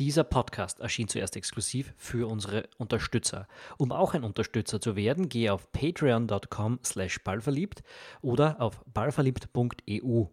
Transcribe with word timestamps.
Dieser 0.00 0.24
Podcast 0.24 0.80
erschien 0.80 1.08
zuerst 1.08 1.36
exklusiv 1.36 1.92
für 1.98 2.26
unsere 2.26 2.70
Unterstützer. 2.78 3.46
Um 3.76 3.92
auch 3.92 4.14
ein 4.14 4.24
Unterstützer 4.24 4.80
zu 4.80 4.96
werden, 4.96 5.28
gehe 5.28 5.52
auf 5.52 5.70
patreon.com 5.72 6.78
slash 6.82 7.22
ballverliebt 7.22 7.82
oder 8.22 8.62
auf 8.62 8.80
ballverliebt.eu. 8.94 10.24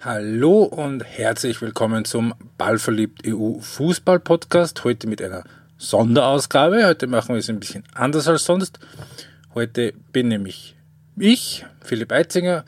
Hallo 0.00 0.62
und 0.62 1.04
herzlich 1.04 1.60
willkommen 1.60 2.06
zum 2.06 2.32
Ballverliebt 2.56 3.20
EU 3.26 3.58
Fußball 3.60 4.18
Podcast. 4.18 4.82
Heute 4.82 5.06
mit 5.06 5.20
einer 5.20 5.44
Sonderausgabe. 5.82 6.86
Heute 6.86 7.08
machen 7.08 7.30
wir 7.34 7.40
es 7.40 7.50
ein 7.50 7.58
bisschen 7.58 7.82
anders 7.92 8.28
als 8.28 8.44
sonst. 8.44 8.78
Heute 9.52 9.92
bin 10.12 10.28
nämlich 10.28 10.76
ich, 11.18 11.66
Philipp 11.82 12.12
Eitzinger, 12.12 12.64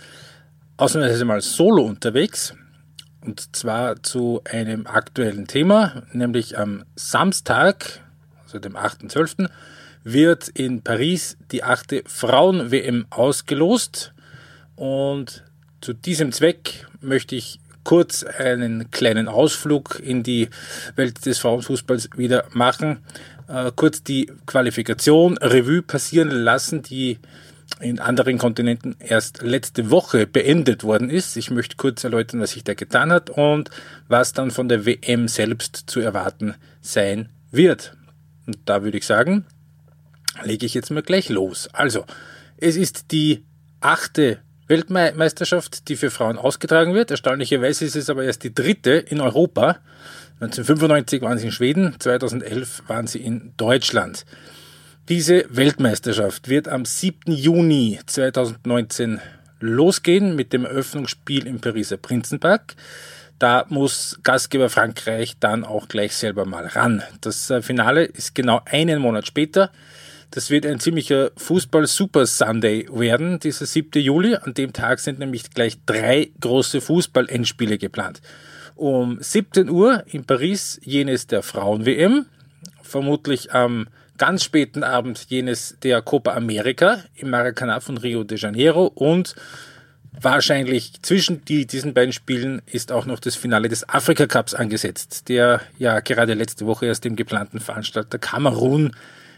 ausnahmsweise 0.77 1.24
mal 1.24 1.40
solo 1.40 1.84
unterwegs. 1.84 2.54
Und 3.20 3.54
zwar 3.54 4.02
zu 4.02 4.42
einem 4.45 4.88
aktuellen 4.88 5.46
Thema, 5.46 6.02
nämlich 6.12 6.59
am 6.59 6.84
Samstag, 6.96 8.00
also 8.42 8.59
dem 8.59 8.77
8.12., 8.77 9.48
wird 10.02 10.48
in 10.48 10.82
Paris 10.82 11.38
die 11.52 11.62
achte 11.62 12.02
Frauen-WM 12.06 13.06
ausgelost. 13.10 14.12
Und 14.74 15.45
zu 15.80 15.92
diesem 15.92 16.32
Zweck 16.32 16.88
möchte 17.01 17.37
ich 17.37 17.60
kurz 17.84 18.24
einen 18.24 18.91
kleinen 18.91 19.29
Ausflug 19.29 20.01
in 20.02 20.23
die 20.23 20.48
Welt 20.97 21.24
des 21.27 21.38
Frauenfußballs 21.38 22.10
wieder 22.16 22.45
machen, 22.52 22.98
äh, 23.48 23.70
kurz 23.77 24.02
die 24.02 24.30
Qualifikation 24.47 25.38
Revue 25.38 25.83
passieren 25.83 26.30
lassen, 26.30 26.83
die 26.83 27.19
in 27.80 27.99
anderen 27.99 28.38
Kontinenten 28.38 28.96
erst 28.99 29.43
letzte 29.43 29.91
Woche 29.91 30.26
beendet 30.26 30.85
worden 30.85 31.10
ist. 31.10 31.37
Ich 31.37 31.51
möchte 31.51 31.76
kurz 31.76 32.04
erläutern, 32.04 32.41
was 32.41 32.52
sich 32.52 32.65
da 32.65 32.74
getan 32.74 33.13
hat 33.13 33.30
und 33.30 33.71
was 34.09 34.32
dann 34.32 34.51
von 34.51 34.69
der 34.69 34.87
WM 34.87 35.29
selbst 35.29 35.85
zu 35.87 36.01
erwarten 36.01 36.54
sein 36.80 37.30
wird. 37.51 37.96
Und 38.46 38.59
da 38.66 38.82
würde 38.82 38.98
ich 38.98 39.07
sagen, 39.07 39.46
lege 40.43 40.66
ich 40.66 40.74
jetzt 40.74 40.91
mal 40.91 41.02
gleich 41.02 41.29
los. 41.29 41.69
Also, 41.73 42.04
es 42.57 42.76
ist 42.76 43.13
die 43.13 43.45
achte 43.80 44.38
Weltmeisterschaft, 44.66 45.88
die 45.88 45.96
für 45.96 46.10
Frauen 46.10 46.38
ausgetragen 46.38 46.95
wird. 46.95 47.10
Erstaunlicherweise 47.10 47.84
ist 47.84 47.96
es 47.96 48.10
aber 48.10 48.24
erst 48.24 48.45
die 48.45 48.54
dritte 48.54 48.93
in 48.93 49.20
Europa. 49.20 49.79
1995 50.40 51.23
waren 51.23 51.38
sie 51.38 51.46
in 51.46 51.52
Schweden, 51.52 51.96
2011 51.98 52.82
waren 52.88 53.07
sie 53.07 53.20
in 53.20 53.52
Deutschland. 53.57 54.24
Diese 55.09 55.45
Weltmeisterschaft 55.51 56.48
wird 56.48 56.66
am 56.66 56.85
7. 56.85 57.32
Juni 57.32 58.01
2019 58.07 59.20
losgehen 59.60 60.35
mit 60.35 60.52
dem 60.52 60.65
Eröffnungsspiel 60.65 61.46
im 61.46 61.60
Pariser 61.60 61.98
Prinzenpark. 61.98 62.74
Da 63.38 63.66
muss 63.68 64.19
Gastgeber 64.22 64.70
Frankreich 64.70 65.37
dann 65.41 65.65
auch 65.65 65.88
gleich 65.88 66.16
selber 66.16 66.47
mal 66.47 66.66
ran. 66.66 67.03
Das 67.20 67.50
äh, 67.50 67.62
Finale 67.62 68.04
ist 68.04 68.34
genau 68.34 68.62
einen 68.65 69.00
Monat 69.00 69.26
später. 69.26 69.70
Das 70.34 70.50
wird 70.50 70.66
ein 70.66 70.81
ziemlicher 70.81 71.31
Fußball-Super-Sunday 71.37 72.88
werden, 72.91 73.38
dieser 73.38 73.66
7. 73.66 74.03
Juli. 74.03 74.34
An 74.34 74.53
dem 74.53 74.72
Tag 74.72 74.99
sind 74.99 75.21
nämlich 75.21 75.49
gleich 75.50 75.78
drei 75.87 76.32
große 76.41 76.81
Fußball-Endspiele 76.81 77.78
geplant. 77.78 78.21
Um 78.75 79.19
17 79.21 79.71
Uhr 79.71 80.03
in 80.09 80.25
Paris 80.25 80.81
jenes 80.82 81.28
der 81.28 81.44
Frauen-WM, 81.44 82.26
vermutlich 82.82 83.53
am 83.53 83.87
ganz 84.19 84.43
späten 84.43 84.82
Abend 84.82 85.25
jenes 85.28 85.76
der 85.84 86.03
Copa 86.03 86.32
America 86.34 87.04
im 87.15 87.31
Maracanã 87.31 87.78
von 87.78 87.97
Rio 87.97 88.25
de 88.25 88.37
Janeiro 88.37 88.87
und 88.87 89.37
wahrscheinlich 90.21 91.00
zwischen 91.03 91.44
die, 91.44 91.64
diesen 91.64 91.94
beiden 91.94 92.12
Spielen 92.12 92.60
ist 92.66 92.91
auch 92.91 93.06
noch 93.06 93.20
das 93.20 93.37
Finale 93.37 93.69
des 93.69 93.88
Afrika 93.88 94.26
Cups 94.26 94.53
angesetzt, 94.53 95.28
der 95.28 95.60
ja 95.78 96.00
gerade 96.00 96.34
letzte 96.34 96.66
Woche 96.66 96.87
erst 96.87 97.04
dem 97.04 97.14
geplanten 97.14 97.60
Veranstalter 97.60 98.19
Kamerun 98.19 98.97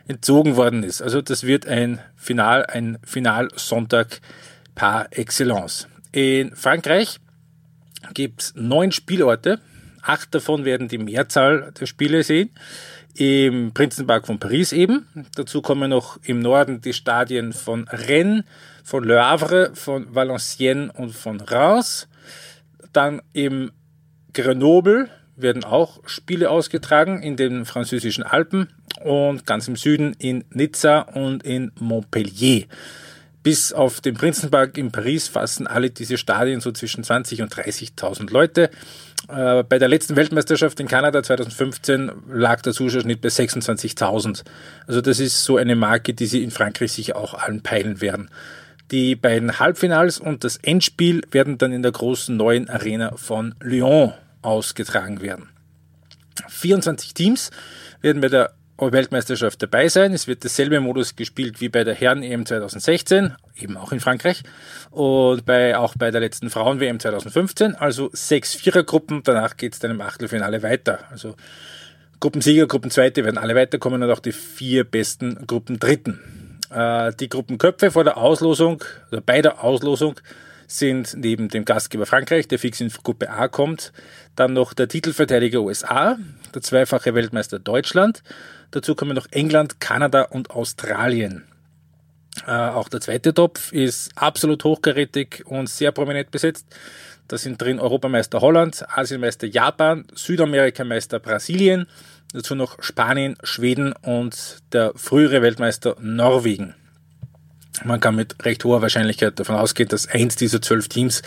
entzogen 0.09 0.57
worden 0.57 0.83
ist. 0.83 1.03
Also 1.03 1.23
das 1.23 1.45
wird 1.45 1.67
ein 1.67 2.01
Final, 2.17 2.67
ein 2.67 2.99
Finalsonntag 3.05 4.21
par 4.75 5.09
excellence. 5.11 5.89
In 6.13 6.55
Frankreich 6.55 7.19
gibt 8.15 8.43
es 8.43 8.55
neun 8.55 8.93
Spielorte. 8.93 9.61
Acht 10.03 10.35
davon 10.35 10.65
werden 10.65 10.89
die 10.89 10.99
Mehrzahl 10.99 11.73
der 11.79 11.87
Spiele 11.87 12.23
sehen. 12.23 12.51
Im 13.15 13.73
Prinzenpark 13.73 14.27
von 14.27 14.39
Paris 14.39 14.73
eben. 14.73 15.07
Dazu 15.35 15.63
kommen 15.63 15.91
noch 15.91 16.19
im 16.23 16.41
Norden 16.41 16.81
die 16.81 16.93
Stadien 16.93 17.53
von 17.53 17.89
Rennes, 17.89 18.45
von 18.85 19.05
Le 19.05 19.25
Havre, 19.25 19.73
von 19.75 20.15
Valenciennes 20.15 20.95
und 20.95 21.15
von 21.15 21.41
Reims. 21.41 22.09
Dann 22.93 23.23
im 23.33 23.73
Grenoble 24.33 25.09
werden 25.37 25.65
auch 25.65 26.01
Spiele 26.07 26.51
ausgetragen 26.51 27.23
in 27.23 27.37
den 27.37 27.65
französischen 27.65 28.25
Alpen 28.25 28.69
und 29.05 29.47
ganz 29.47 29.69
im 29.69 29.77
Süden 29.77 30.15
in 30.19 30.45
Nizza 30.51 31.01
und 31.01 31.43
in 31.45 31.73
Montpellier. 31.79 32.65
Bis 33.43 33.73
auf 33.73 34.01
den 34.01 34.15
Prinzenpark 34.15 34.77
in 34.77 34.91
Paris 34.91 35.29
fassen 35.29 35.69
alle 35.69 35.91
diese 35.91 36.19
Stadien 36.19 36.61
so 36.61 36.73
zwischen 36.73 37.05
20 37.05 37.43
und 37.43 37.55
30.000 37.55 38.33
Leute. 38.33 38.71
Äh, 39.29 39.63
bei 39.63 39.79
der 39.79 39.87
letzten 39.87 40.17
Weltmeisterschaft 40.17 40.81
in 40.81 40.89
Kanada 40.89 41.23
2015 41.23 42.11
lag 42.29 42.61
der 42.63 42.73
Zuschauerschnitt 42.73 43.21
bei 43.21 43.29
26.000. 43.29 44.43
Also 44.89 45.01
das 45.01 45.21
ist 45.21 45.45
so 45.45 45.59
eine 45.59 45.77
Marke, 45.77 46.13
die 46.13 46.27
sie 46.27 46.43
in 46.43 46.51
Frankreich 46.51 46.93
sicher 46.93 47.17
auch 47.17 47.35
allen 47.35 47.63
peilen 47.63 48.01
werden. 48.01 48.31
Die 48.91 49.15
beiden 49.15 49.61
Halbfinals 49.61 50.19
und 50.19 50.43
das 50.43 50.57
Endspiel 50.57 51.23
werden 51.31 51.57
dann 51.57 51.73
in 51.73 51.83
der 51.83 51.93
großen 51.93 52.37
neuen 52.37 52.69
Arena 52.69 53.17
von 53.17 53.55
Lyon 53.61 54.13
ausgetragen 54.47 55.21
werden. 55.21 55.49
24 56.49 57.15
Teams 57.15 57.51
werden 58.01 58.21
bei 58.21 58.29
der 58.29 58.53
Weltmeisterschaft 58.79 59.63
dabei 59.63 59.89
sein. 59.89 60.13
Es 60.13 60.29
wird 60.29 60.45
dasselbe 60.45 60.81
Modus 60.81 61.17
gespielt 61.17 61.61
wie 61.61 61.69
bei 61.69 61.83
der 61.83 61.95
Herren-EM 61.95 62.45
2016, 62.45 63.35
eben 63.57 63.77
auch 63.77 63.91
in 63.91 64.01
Frankreich, 64.01 64.43
und 64.91 65.47
bei, 65.47 65.77
auch 65.77 65.95
bei 65.97 66.11
der 66.11 66.21
letzten 66.21 66.51
Frauen-WM 66.51 67.01
2015. 67.01 67.75
Also 67.75 68.11
sechs 68.13 68.55
Vierergruppen, 68.55 69.23
danach 69.25 69.57
geht 69.57 69.73
es 69.73 69.79
dann 69.79 69.91
im 69.91 70.01
Achtelfinale 70.01 70.63
weiter. 70.63 71.01
Also 71.11 71.37
Gruppensieger, 72.21 72.67
Gruppenzweite 72.67 73.25
werden 73.25 73.39
alle 73.39 73.55
weiterkommen 73.55 74.03
und 74.03 74.11
auch 74.11 74.21
die 74.21 74.33
vier 74.33 74.85
besten 74.85 75.47
Gruppendritten. 75.47 76.21
Äh, 76.71 77.13
die 77.19 77.29
Gruppenköpfe 77.29 77.91
vor 77.91 78.05
der 78.05 78.19
Auslosung, 78.19 78.85
oder 79.11 79.21
bei 79.23 79.41
der 79.41 79.65
Auslosung, 79.65 80.21
sind 80.67 81.15
neben 81.17 81.49
dem 81.49 81.65
Gastgeber 81.65 82.07
Frankreich, 82.07 82.49
der 82.49 82.59
fix 82.59 82.81
in 82.81 82.89
Gruppe 82.89 83.31
A 83.31 83.49
kommt, 83.49 83.93
dann 84.35 84.53
noch 84.53 84.73
der 84.73 84.89
Titelverteidiger 84.89 85.61
USA, 85.61 86.19
der 86.55 86.63
zweifache 86.63 87.15
Weltmeister 87.15 87.59
Deutschland. 87.59 88.23
Dazu 88.71 88.95
kommen 88.95 89.15
noch 89.15 89.27
England, 89.31 89.81
Kanada 89.81 90.23
und 90.23 90.51
Australien. 90.51 91.45
Äh, 92.47 92.51
auch 92.51 92.89
der 92.89 93.01
zweite 93.01 93.33
Topf 93.33 93.73
ist 93.73 94.11
absolut 94.17 94.65
hochkarätig 94.65 95.45
und 95.47 95.69
sehr 95.69 95.93
prominent 95.93 96.31
besetzt. 96.31 96.67
Da 97.29 97.39
sind 97.39 97.61
drin 97.61 97.81
Europameister 97.81 98.41
Holland, 98.41 98.85
Asienmeister 98.89 99.47
Japan, 99.47 100.05
Südamerikameister 100.15 101.19
Brasilien, 101.19 101.87
dazu 102.33 102.55
noch 102.55 102.83
Spanien, 102.83 103.37
Schweden 103.43 103.93
und 104.03 104.59
der 104.73 104.93
frühere 104.95 105.43
Weltmeister 105.43 105.97
Norwegen. 106.01 106.75
Man 107.85 108.01
kann 108.01 108.17
mit 108.17 108.45
recht 108.45 108.65
hoher 108.65 108.83
Wahrscheinlichkeit 108.83 109.39
davon 109.39 109.57
ausgehen, 109.57 109.89
dass 109.89 110.09
eins 110.09 110.37
dieser 110.37 110.63
zwölf 110.63 110.89
Teams 110.89 111.23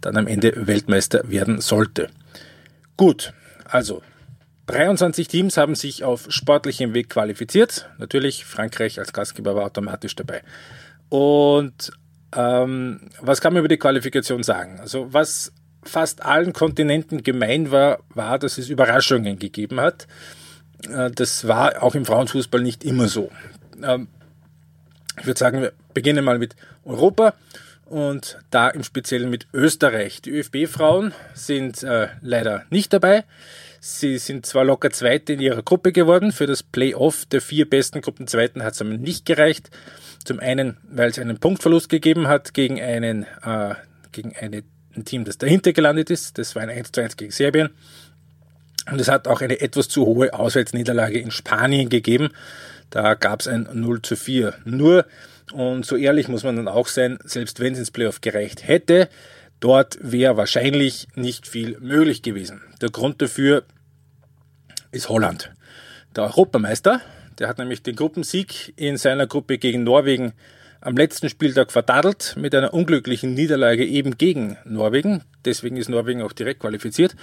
dann 0.00 0.16
am 0.16 0.26
Ende 0.26 0.66
Weltmeister 0.66 1.22
werden 1.28 1.60
sollte. 1.60 2.08
Gut, 2.96 3.32
also 3.64 4.02
23 4.66 5.28
Teams 5.28 5.56
haben 5.56 5.74
sich 5.74 6.04
auf 6.04 6.26
sportlichem 6.28 6.94
Weg 6.94 7.10
qualifiziert. 7.10 7.88
Natürlich, 7.98 8.44
Frankreich 8.44 8.98
als 8.98 9.12
Gastgeber 9.12 9.56
war 9.56 9.64
automatisch 9.64 10.14
dabei. 10.14 10.42
Und 11.08 11.92
ähm, 12.36 13.10
was 13.20 13.40
kann 13.40 13.52
man 13.52 13.60
über 13.60 13.68
die 13.68 13.78
Qualifikation 13.78 14.42
sagen? 14.42 14.78
Also 14.80 15.12
was 15.12 15.52
fast 15.82 16.24
allen 16.24 16.52
Kontinenten 16.52 17.22
gemein 17.22 17.70
war, 17.70 18.00
war, 18.14 18.38
dass 18.38 18.58
es 18.58 18.68
Überraschungen 18.68 19.38
gegeben 19.38 19.80
hat. 19.80 20.06
Äh, 20.88 21.10
das 21.10 21.48
war 21.48 21.82
auch 21.82 21.94
im 21.94 22.04
Frauenfußball 22.04 22.62
nicht 22.62 22.84
immer 22.84 23.08
so. 23.08 23.30
Ähm, 23.82 24.08
ich 25.18 25.26
würde 25.26 25.38
sagen, 25.38 25.68
wir 25.90 25.94
beginnen 25.94 26.24
mal 26.24 26.38
mit 26.38 26.54
Europa 26.84 27.34
und 27.84 28.38
da 28.50 28.68
im 28.68 28.84
Speziellen 28.84 29.28
mit 29.28 29.48
Österreich. 29.52 30.22
Die 30.22 30.30
ÖFB-Frauen 30.30 31.12
sind 31.34 31.82
äh, 31.82 32.08
leider 32.20 32.64
nicht 32.70 32.92
dabei. 32.92 33.24
Sie 33.80 34.18
sind 34.18 34.46
zwar 34.46 34.64
locker 34.64 34.90
Zweite 34.90 35.32
in 35.32 35.40
ihrer 35.40 35.62
Gruppe 35.62 35.90
geworden. 35.90 36.30
Für 36.30 36.46
das 36.46 36.62
Playoff 36.62 37.26
der 37.26 37.40
vier 37.40 37.68
besten 37.68 38.02
Gruppenzweiten 38.02 38.62
hat 38.62 38.74
es 38.74 38.80
aber 38.80 38.90
nicht 38.90 39.26
gereicht. 39.26 39.70
Zum 40.24 40.38
einen, 40.38 40.76
weil 40.88 41.10
es 41.10 41.18
einen 41.18 41.40
Punktverlust 41.40 41.88
gegeben 41.88 42.28
hat 42.28 42.54
gegen, 42.54 42.80
einen, 42.80 43.24
äh, 43.42 43.74
gegen 44.12 44.36
eine, 44.36 44.62
ein 44.94 45.04
Team, 45.04 45.24
das 45.24 45.38
dahinter 45.38 45.72
gelandet 45.72 46.10
ist. 46.10 46.38
Das 46.38 46.54
war 46.54 46.62
ein 46.62 46.70
1 46.70 46.92
zu 46.92 47.00
1 47.00 47.16
gegen 47.16 47.32
Serbien. 47.32 47.70
Und 48.90 49.00
es 49.00 49.08
hat 49.08 49.26
auch 49.26 49.40
eine 49.40 49.60
etwas 49.60 49.88
zu 49.88 50.06
hohe 50.06 50.32
Auswärtsniederlage 50.32 51.18
in 51.18 51.32
Spanien 51.32 51.88
gegeben. 51.88 52.30
Da 52.90 53.14
gab 53.14 53.40
es 53.40 53.48
ein 53.48 53.68
0 53.72 54.02
zu 54.02 54.16
4. 54.16 54.54
Nur, 54.64 55.06
und 55.52 55.86
so 55.86 55.96
ehrlich 55.96 56.28
muss 56.28 56.44
man 56.44 56.56
dann 56.56 56.68
auch 56.68 56.88
sein, 56.88 57.18
selbst 57.24 57.60
wenn 57.60 57.72
es 57.72 57.78
ins 57.78 57.90
Playoff 57.90 58.20
gereicht 58.20 58.66
hätte, 58.66 59.08
dort 59.60 59.98
wäre 60.00 60.36
wahrscheinlich 60.36 61.08
nicht 61.14 61.46
viel 61.46 61.78
möglich 61.80 62.22
gewesen. 62.22 62.60
Der 62.80 62.90
Grund 62.90 63.22
dafür 63.22 63.64
ist 64.92 65.08
Holland. 65.08 65.52
Der 66.16 66.24
Europameister, 66.24 67.00
der 67.38 67.48
hat 67.48 67.58
nämlich 67.58 67.82
den 67.82 67.96
Gruppensieg 67.96 68.72
in 68.76 68.96
seiner 68.96 69.26
Gruppe 69.26 69.58
gegen 69.58 69.84
Norwegen 69.84 70.32
am 70.80 70.96
letzten 70.96 71.28
Spieltag 71.28 71.72
verdadelt 71.72 72.34
mit 72.36 72.54
einer 72.54 72.72
unglücklichen 72.72 73.34
Niederlage 73.34 73.84
eben 73.84 74.16
gegen 74.16 74.56
Norwegen. 74.64 75.22
Deswegen 75.44 75.76
ist 75.76 75.88
Norwegen 75.88 76.22
auch 76.22 76.32
direkt 76.32 76.60
qualifiziert. 76.60 77.16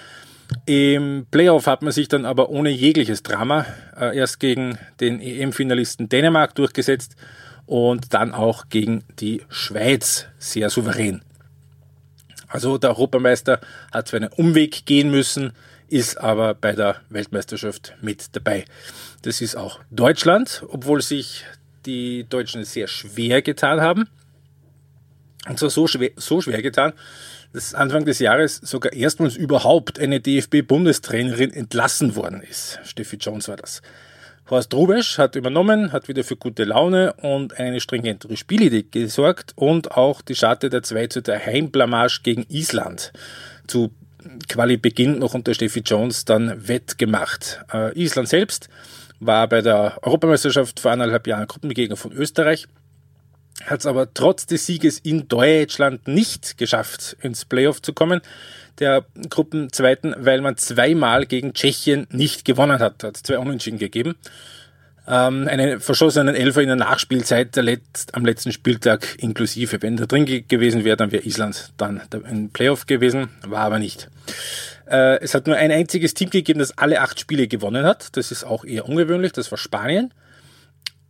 Im 0.66 1.26
Playoff 1.30 1.68
hat 1.68 1.82
man 1.82 1.92
sich 1.92 2.08
dann 2.08 2.26
aber 2.26 2.50
ohne 2.50 2.70
jegliches 2.70 3.24
Drama 3.24 3.66
äh, 4.00 4.18
erst 4.18 4.40
gegen 4.40 4.78
den 5.00 5.20
EM-Finalisten 5.20 6.10
Dänemark 6.10 6.56
durchgesetzt 6.56 7.16
und 7.66 8.14
dann 8.14 8.34
auch 8.34 8.70
gegen 8.70 9.04
die 9.20 9.42
Schweiz 9.50 10.28
sehr 10.40 10.70
souverän. 10.70 11.22
Also 12.48 12.78
der 12.78 12.92
Europameister 12.92 13.60
hat 13.92 14.08
zwar 14.08 14.22
einen 14.22 14.32
Umweg 14.32 14.86
gehen 14.86 15.12
müssen, 15.12 15.52
ist 15.90 16.18
aber 16.20 16.54
bei 16.54 16.74
der 16.74 16.98
Weltmeisterschaft 17.10 17.96
mit 18.02 18.36
dabei. 18.36 18.66
Das 19.24 19.42
ist 19.42 19.56
auch 19.56 19.80
Deutschland, 19.92 20.64
obwohl 20.70 21.02
sich 21.02 21.44
die 21.86 22.26
Deutschen 22.30 22.64
sehr 22.64 22.88
schwer 22.88 23.42
getan 23.42 23.82
haben. 23.82 24.10
Und 25.48 25.60
zwar 25.60 25.70
so 25.70 25.88
schwer, 25.88 26.12
so 26.16 26.42
schwer 26.42 26.62
getan, 26.62 26.94
dass 27.54 27.74
Anfang 27.74 28.06
des 28.06 28.20
Jahres 28.20 28.58
sogar 28.58 28.94
erstmals 28.94 29.36
überhaupt 29.36 30.00
eine 30.00 30.20
DFB-Bundestrainerin 30.20 31.54
entlassen 31.54 32.16
worden 32.16 32.42
ist. 32.42 32.80
Steffi 32.84 33.18
Jones 33.18 33.48
war 33.48 33.56
das. 33.56 33.82
Horst 34.50 34.74
Rubesch 34.74 35.18
hat 35.18 35.36
übernommen, 35.36 35.92
hat 35.92 36.08
wieder 36.08 36.24
für 36.24 36.38
gute 36.38 36.64
Laune 36.64 37.14
und 37.22 37.60
eine 37.60 37.82
stringentere 37.82 38.38
Spielidee 38.38 38.86
gesorgt 38.90 39.52
und 39.56 39.92
auch 39.92 40.22
die 40.22 40.36
Scharte 40.36 40.70
der 40.70 40.84
2 40.84 41.08
zu 41.08 41.22
der 41.22 41.46
Heimblamage 41.46 42.22
gegen 42.24 42.46
Island 42.50 43.12
zu 43.68 43.92
Quali-Beginn 44.48 45.20
noch 45.20 45.34
unter 45.34 45.54
Steffi 45.54 45.82
Jones 45.82 46.26
dann 46.26 46.68
wettgemacht. 46.68 47.62
Äh, 47.74 47.98
Island 48.00 48.30
selbst 48.30 48.70
war 49.20 49.48
bei 49.48 49.62
der 49.62 49.98
Europameisterschaft 50.02 50.80
vor 50.80 50.92
eineinhalb 50.92 51.28
Jahren 51.28 51.48
Gruppengegner 51.48 51.98
von 51.98 52.12
Österreich 52.12 52.68
hat 53.66 53.80
es 53.80 53.86
aber 53.86 54.14
trotz 54.14 54.46
des 54.46 54.66
Sieges 54.66 55.00
in 55.00 55.28
Deutschland 55.28 56.08
nicht 56.08 56.58
geschafft, 56.58 57.18
ins 57.22 57.46
Playoff 57.46 57.82
zu 57.82 57.94
kommen. 57.94 58.22
Der 58.80 59.06
Gruppenzweiten, 59.30 60.16
weil 60.20 60.42
man 60.42 60.58
zweimal 60.58 61.26
gegen 61.26 61.54
Tschechien 61.54 62.08
nicht 62.12 62.46
gewonnen 62.46 62.80
hat. 62.80 63.04
Hat 63.04 63.18
zwei 63.18 63.40
Unentschieden 63.40 63.80
gegeben. 63.80 64.16
Ähm, 65.08 65.48
einen 65.48 65.80
verschossenen 65.80 66.36
Elfer 66.36 66.62
in 66.62 66.68
der 66.68 66.76
Nachspielzeit 66.76 67.56
der 67.56 67.64
Letzt, 67.64 68.14
am 68.14 68.26
letzten 68.26 68.52
Spieltag 68.52 69.16
inklusive. 69.20 69.82
Wenn 69.82 69.98
der 69.98 70.06
drin 70.06 70.26
gewesen 70.26 70.84
wäre, 70.84 70.98
dann 70.98 71.12
wäre 71.12 71.24
Island 71.24 71.72
dann 71.78 72.02
im 72.30 72.50
Playoff 72.50 72.86
gewesen, 72.86 73.30
war 73.48 73.62
aber 73.62 73.80
nicht. 73.80 74.10
Äh, 74.86 75.20
es 75.22 75.34
hat 75.34 75.48
nur 75.48 75.56
ein 75.56 75.72
einziges 75.72 76.14
Team 76.14 76.30
gegeben, 76.30 76.60
das 76.60 76.78
alle 76.78 77.02
acht 77.02 77.20
Spiele 77.20 77.48
gewonnen 77.48 77.86
hat. 77.86 78.16
Das 78.18 78.32
ist 78.32 78.44
auch 78.44 78.66
eher 78.66 78.88
ungewöhnlich. 78.88 79.32
Das 79.32 79.50
war 79.50 79.58
Spanien. 79.58 80.14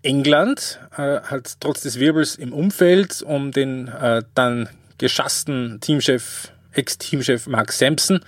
England 0.07 0.79
äh, 0.95 1.19
hat 1.19 1.57
trotz 1.59 1.81
des 1.81 1.99
Wirbels 1.99 2.37
im 2.37 2.53
Umfeld 2.53 3.21
um 3.23 3.51
den 3.51 3.89
äh, 3.89 4.23
dann 4.35 4.69
geschassten 4.97 5.79
Teamchef, 5.81 6.53
Ex-Teamchef 6.71 7.47
Mark 7.47 7.73
Sampson, 7.73 8.21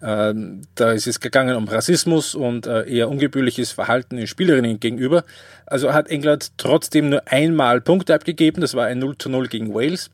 äh, 0.00 0.34
da 0.74 0.90
ist 0.90 1.06
es 1.06 1.20
gegangen 1.20 1.54
um 1.54 1.68
Rassismus 1.68 2.34
und 2.34 2.66
äh, 2.66 2.90
eher 2.90 3.08
ungebührliches 3.08 3.70
Verhalten 3.70 4.16
den 4.16 4.26
Spielerinnen 4.26 4.80
gegenüber. 4.80 5.22
Also 5.64 5.92
hat 5.92 6.08
England 6.08 6.50
trotzdem 6.56 7.10
nur 7.10 7.22
einmal 7.26 7.80
Punkte 7.80 8.14
abgegeben, 8.14 8.60
das 8.60 8.74
war 8.74 8.86
ein 8.86 8.98
0 8.98 9.16
zu 9.16 9.28
0 9.28 9.46
gegen 9.46 9.72
Wales. 9.72 10.10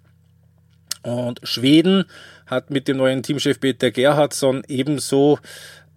Und 1.03 1.41
Schweden 1.43 2.05
hat 2.45 2.69
mit 2.69 2.87
dem 2.87 2.99
neuen 2.99 3.23
Teamchef 3.23 3.59
Peter 3.59 3.91
Gerhardsson 3.91 4.63
ebenso 4.69 5.39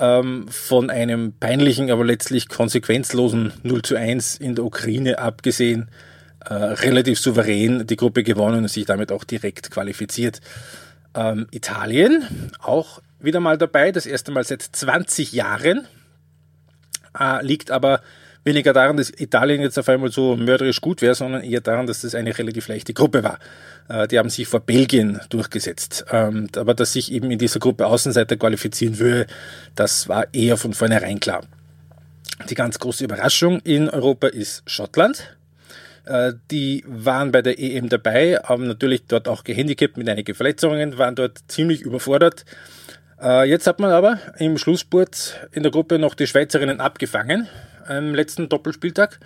ähm, 0.01 0.47
von 0.49 0.89
einem 0.89 1.33
peinlichen, 1.39 1.91
aber 1.91 2.03
letztlich 2.03 2.49
konsequenzlosen 2.49 3.53
0 3.61 3.83
zu 3.83 3.95
1 3.95 4.37
in 4.37 4.55
der 4.55 4.65
Ukraine 4.65 5.19
abgesehen, 5.19 5.89
äh, 6.43 6.53
relativ 6.53 7.19
souverän 7.19 7.85
die 7.85 7.95
Gruppe 7.95 8.23
gewonnen 8.23 8.63
und 8.63 8.67
sich 8.67 8.85
damit 8.85 9.11
auch 9.11 9.23
direkt 9.23 9.69
qualifiziert. 9.69 10.41
Ähm, 11.13 11.45
Italien 11.51 12.51
auch 12.59 12.99
wieder 13.19 13.39
mal 13.39 13.59
dabei, 13.59 13.91
das 13.91 14.07
erste 14.07 14.31
Mal 14.31 14.43
seit 14.43 14.63
20 14.63 15.33
Jahren, 15.33 15.87
äh, 17.17 17.45
liegt 17.45 17.69
aber 17.69 18.01
weniger 18.43 18.73
daran, 18.73 18.97
dass 18.97 19.09
Italien 19.09 19.61
jetzt 19.61 19.77
auf 19.77 19.87
einmal 19.89 20.11
so 20.11 20.35
mörderisch 20.35 20.81
gut 20.81 21.01
wäre, 21.01 21.15
sondern 21.15 21.43
eher 21.43 21.61
daran, 21.61 21.87
dass 21.87 22.01
das 22.01 22.15
eine 22.15 22.37
relativ 22.37 22.67
leichte 22.67 22.93
Gruppe 22.93 23.23
war. 23.23 23.39
Äh, 23.87 24.07
die 24.07 24.17
haben 24.17 24.29
sich 24.29 24.47
vor 24.47 24.61
Belgien 24.61 25.19
durchgesetzt. 25.29 26.05
Ähm, 26.11 26.47
aber 26.55 26.73
dass 26.73 26.93
sich 26.93 27.11
eben 27.11 27.31
in 27.31 27.39
dieser 27.39 27.59
Gruppe 27.59 27.85
Außenseiter 27.85 28.37
qualifizieren 28.37 28.99
würde, 28.99 29.27
das 29.75 30.07
war 30.07 30.27
eher 30.33 30.57
von 30.57 30.73
vornherein 30.73 31.19
klar. 31.19 31.41
Die 32.49 32.55
ganz 32.55 32.79
große 32.79 33.03
Überraschung 33.03 33.59
in 33.59 33.89
Europa 33.89 34.27
ist 34.27 34.63
Schottland. 34.65 35.35
Äh, 36.05 36.33
die 36.49 36.83
waren 36.87 37.31
bei 37.31 37.43
der 37.43 37.59
EM 37.59 37.89
dabei, 37.89 38.39
haben 38.43 38.67
natürlich 38.67 39.03
dort 39.07 39.27
auch 39.27 39.43
gehandicapt 39.43 39.97
mit 39.97 40.09
einigen 40.09 40.33
Verletzungen, 40.33 40.97
waren 40.97 41.15
dort 41.15 41.39
ziemlich 41.47 41.81
überfordert. 41.81 42.45
Äh, 43.21 43.47
jetzt 43.47 43.67
hat 43.67 43.79
man 43.79 43.91
aber 43.91 44.17
im 44.39 44.57
Schlussspurt 44.57 45.47
in 45.51 45.61
der 45.61 45.71
Gruppe 45.71 45.99
noch 45.99 46.15
die 46.15 46.25
Schweizerinnen 46.25 46.79
abgefangen 46.79 47.47
am 47.97 48.15
letzten 48.15 48.49
Doppelspieltag. 48.49 49.19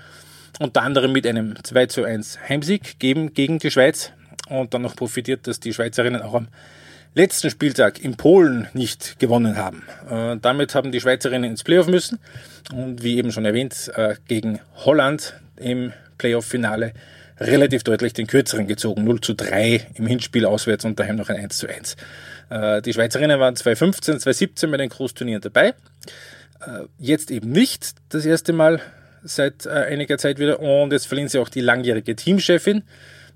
Unter 0.59 0.83
anderem 0.83 1.11
mit 1.11 1.27
einem 1.27 1.55
2 1.61 1.85
zu 1.87 2.03
1 2.03 2.39
Heimsieg 2.47 2.99
gegen, 2.99 3.33
gegen 3.33 3.59
die 3.59 3.71
Schweiz 3.71 4.11
und 4.47 4.73
dann 4.73 4.83
noch 4.83 4.95
profitiert, 4.95 5.47
dass 5.47 5.59
die 5.59 5.73
Schweizerinnen 5.73 6.21
auch 6.21 6.33
am 6.33 6.47
letzten 7.13 7.49
Spieltag 7.49 7.99
in 8.03 8.15
Polen 8.15 8.67
nicht 8.73 9.19
gewonnen 9.19 9.57
haben. 9.57 9.83
Äh, 10.09 10.37
damit 10.41 10.75
haben 10.75 10.91
die 10.91 11.01
Schweizerinnen 11.01 11.49
ins 11.49 11.63
Playoff 11.63 11.87
müssen 11.87 12.19
und 12.73 13.03
wie 13.03 13.17
eben 13.17 13.31
schon 13.31 13.45
erwähnt, 13.45 13.91
äh, 13.95 14.15
gegen 14.27 14.59
Holland 14.75 15.33
im 15.57 15.93
Playoff-Finale 16.17 16.93
relativ 17.39 17.83
deutlich 17.83 18.13
den 18.13 18.27
kürzeren 18.27 18.67
gezogen. 18.67 19.03
0 19.03 19.21
zu 19.21 19.33
3 19.33 19.87
im 19.95 20.07
Hinspiel 20.07 20.45
auswärts 20.45 20.85
und 20.85 20.99
daheim 20.99 21.17
noch 21.17 21.29
ein 21.29 21.37
1 21.37 21.57
zu 21.57 21.67
1. 21.67 21.97
Äh, 22.49 22.81
die 22.81 22.93
Schweizerinnen 22.93 23.39
waren 23.39 23.55
2015, 23.55 24.19
2017 24.19 24.71
bei 24.71 24.77
den 24.77 24.89
Großturnieren 24.89 25.41
dabei. 25.41 25.73
Äh, 26.61 26.85
jetzt 26.97 27.31
eben 27.31 27.51
nicht 27.51 27.95
das 28.09 28.25
erste 28.25 28.53
Mal 28.53 28.81
seit 29.23 29.65
äh, 29.65 29.69
einiger 29.69 30.17
Zeit 30.17 30.39
wieder 30.39 30.59
und 30.59 30.91
jetzt 30.91 31.07
verlieren 31.07 31.29
sie 31.29 31.39
auch 31.39 31.49
die 31.49 31.61
langjährige 31.61 32.15
Teamchefin. 32.15 32.83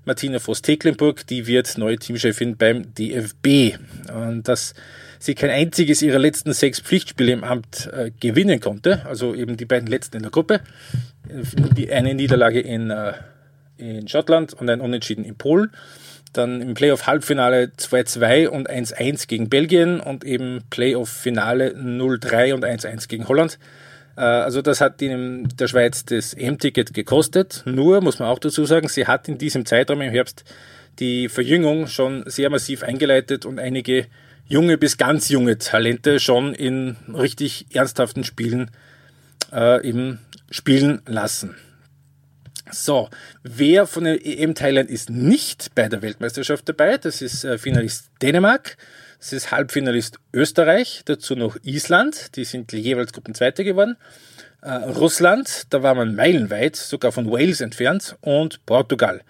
Martina 0.04 0.38
Voss-Tecklenburg, 0.38 1.26
die 1.26 1.46
wird 1.46 1.76
neue 1.76 1.98
Teamchefin 1.98 2.56
beim 2.56 2.94
DFB. 2.94 3.78
Und 4.14 4.48
dass 4.48 4.74
sie 5.18 5.34
kein 5.34 5.50
einziges 5.50 6.00
ihrer 6.00 6.18
letzten 6.18 6.54
sechs 6.54 6.80
Pflichtspiele 6.80 7.32
im 7.32 7.44
Amt 7.44 7.90
äh, 7.92 8.10
gewinnen 8.18 8.60
konnte, 8.60 9.04
also 9.04 9.34
eben 9.34 9.56
die 9.56 9.66
beiden 9.66 9.88
letzten 9.88 10.16
in 10.16 10.22
der 10.22 10.32
Gruppe, 10.32 10.60
die, 11.76 11.92
eine 11.92 12.14
Niederlage 12.14 12.60
in, 12.60 12.90
äh, 12.90 13.12
in 13.76 14.08
Schottland 14.08 14.54
und 14.54 14.70
ein 14.70 14.80
Unentschieden 14.80 15.24
in 15.24 15.36
Polen. 15.36 15.70
Dann 16.32 16.60
im 16.60 16.74
Playoff-Halbfinale 16.74 17.72
2-2 17.76 18.48
und 18.48 18.70
1-1 18.70 19.26
gegen 19.26 19.48
Belgien 19.48 20.00
und 20.00 20.24
eben 20.24 20.60
Playoff-Finale 20.70 21.74
0-3 21.74 22.54
und 22.54 22.64
1-1 22.64 23.08
gegen 23.08 23.28
Holland. 23.28 23.58
Äh, 24.16 24.20
also 24.20 24.62
das 24.62 24.80
hat 24.80 25.02
in 25.02 25.48
der 25.58 25.66
Schweiz 25.66 26.04
das 26.04 26.34
EM-Ticket 26.34 26.94
gekostet. 26.94 27.62
Nur, 27.64 28.00
muss 28.00 28.18
man 28.18 28.28
auch 28.28 28.38
dazu 28.38 28.64
sagen, 28.64 28.88
sie 28.88 29.06
hat 29.06 29.28
in 29.28 29.38
diesem 29.38 29.66
Zeitraum 29.66 30.00
im 30.02 30.10
Herbst 30.10 30.44
die 30.98 31.28
Verjüngung 31.28 31.86
schon 31.86 32.24
sehr 32.26 32.50
massiv 32.50 32.82
eingeleitet 32.82 33.46
und 33.46 33.58
einige 33.58 34.06
junge 34.46 34.76
bis 34.76 34.98
ganz 34.98 35.28
junge 35.28 35.58
Talente 35.58 36.20
schon 36.20 36.54
in 36.54 36.96
richtig 37.12 37.66
ernsthaften 37.72 38.24
Spielen 38.24 38.70
äh, 39.52 39.86
eben 39.86 40.18
spielen 40.50 41.00
lassen. 41.06 41.56
So, 42.72 43.08
wer 43.42 43.86
von 43.86 44.04
den 44.04 44.20
EM-Teilern 44.20 44.86
ist 44.86 45.10
nicht 45.10 45.74
bei 45.74 45.88
der 45.88 46.02
Weltmeisterschaft 46.02 46.68
dabei? 46.68 46.98
Das 46.98 47.22
ist 47.22 47.44
äh, 47.44 47.58
Finalist 47.58 48.10
Dänemark, 48.22 48.76
das 49.18 49.32
ist 49.32 49.50
Halbfinalist 49.50 50.18
Österreich, 50.32 51.02
dazu 51.04 51.36
noch 51.36 51.56
Island, 51.62 52.36
die 52.36 52.44
sind 52.44 52.72
jeweils 52.72 53.12
Gruppenzweite 53.12 53.64
geworden. 53.64 53.96
Äh, 54.62 54.70
Russland, 54.70 55.64
da 55.70 55.82
war 55.82 55.94
man 55.94 56.14
meilenweit, 56.14 56.76
sogar 56.76 57.12
von 57.12 57.30
Wales 57.30 57.60
entfernt, 57.60 58.16
und 58.20 58.64
Portugal. 58.66 59.22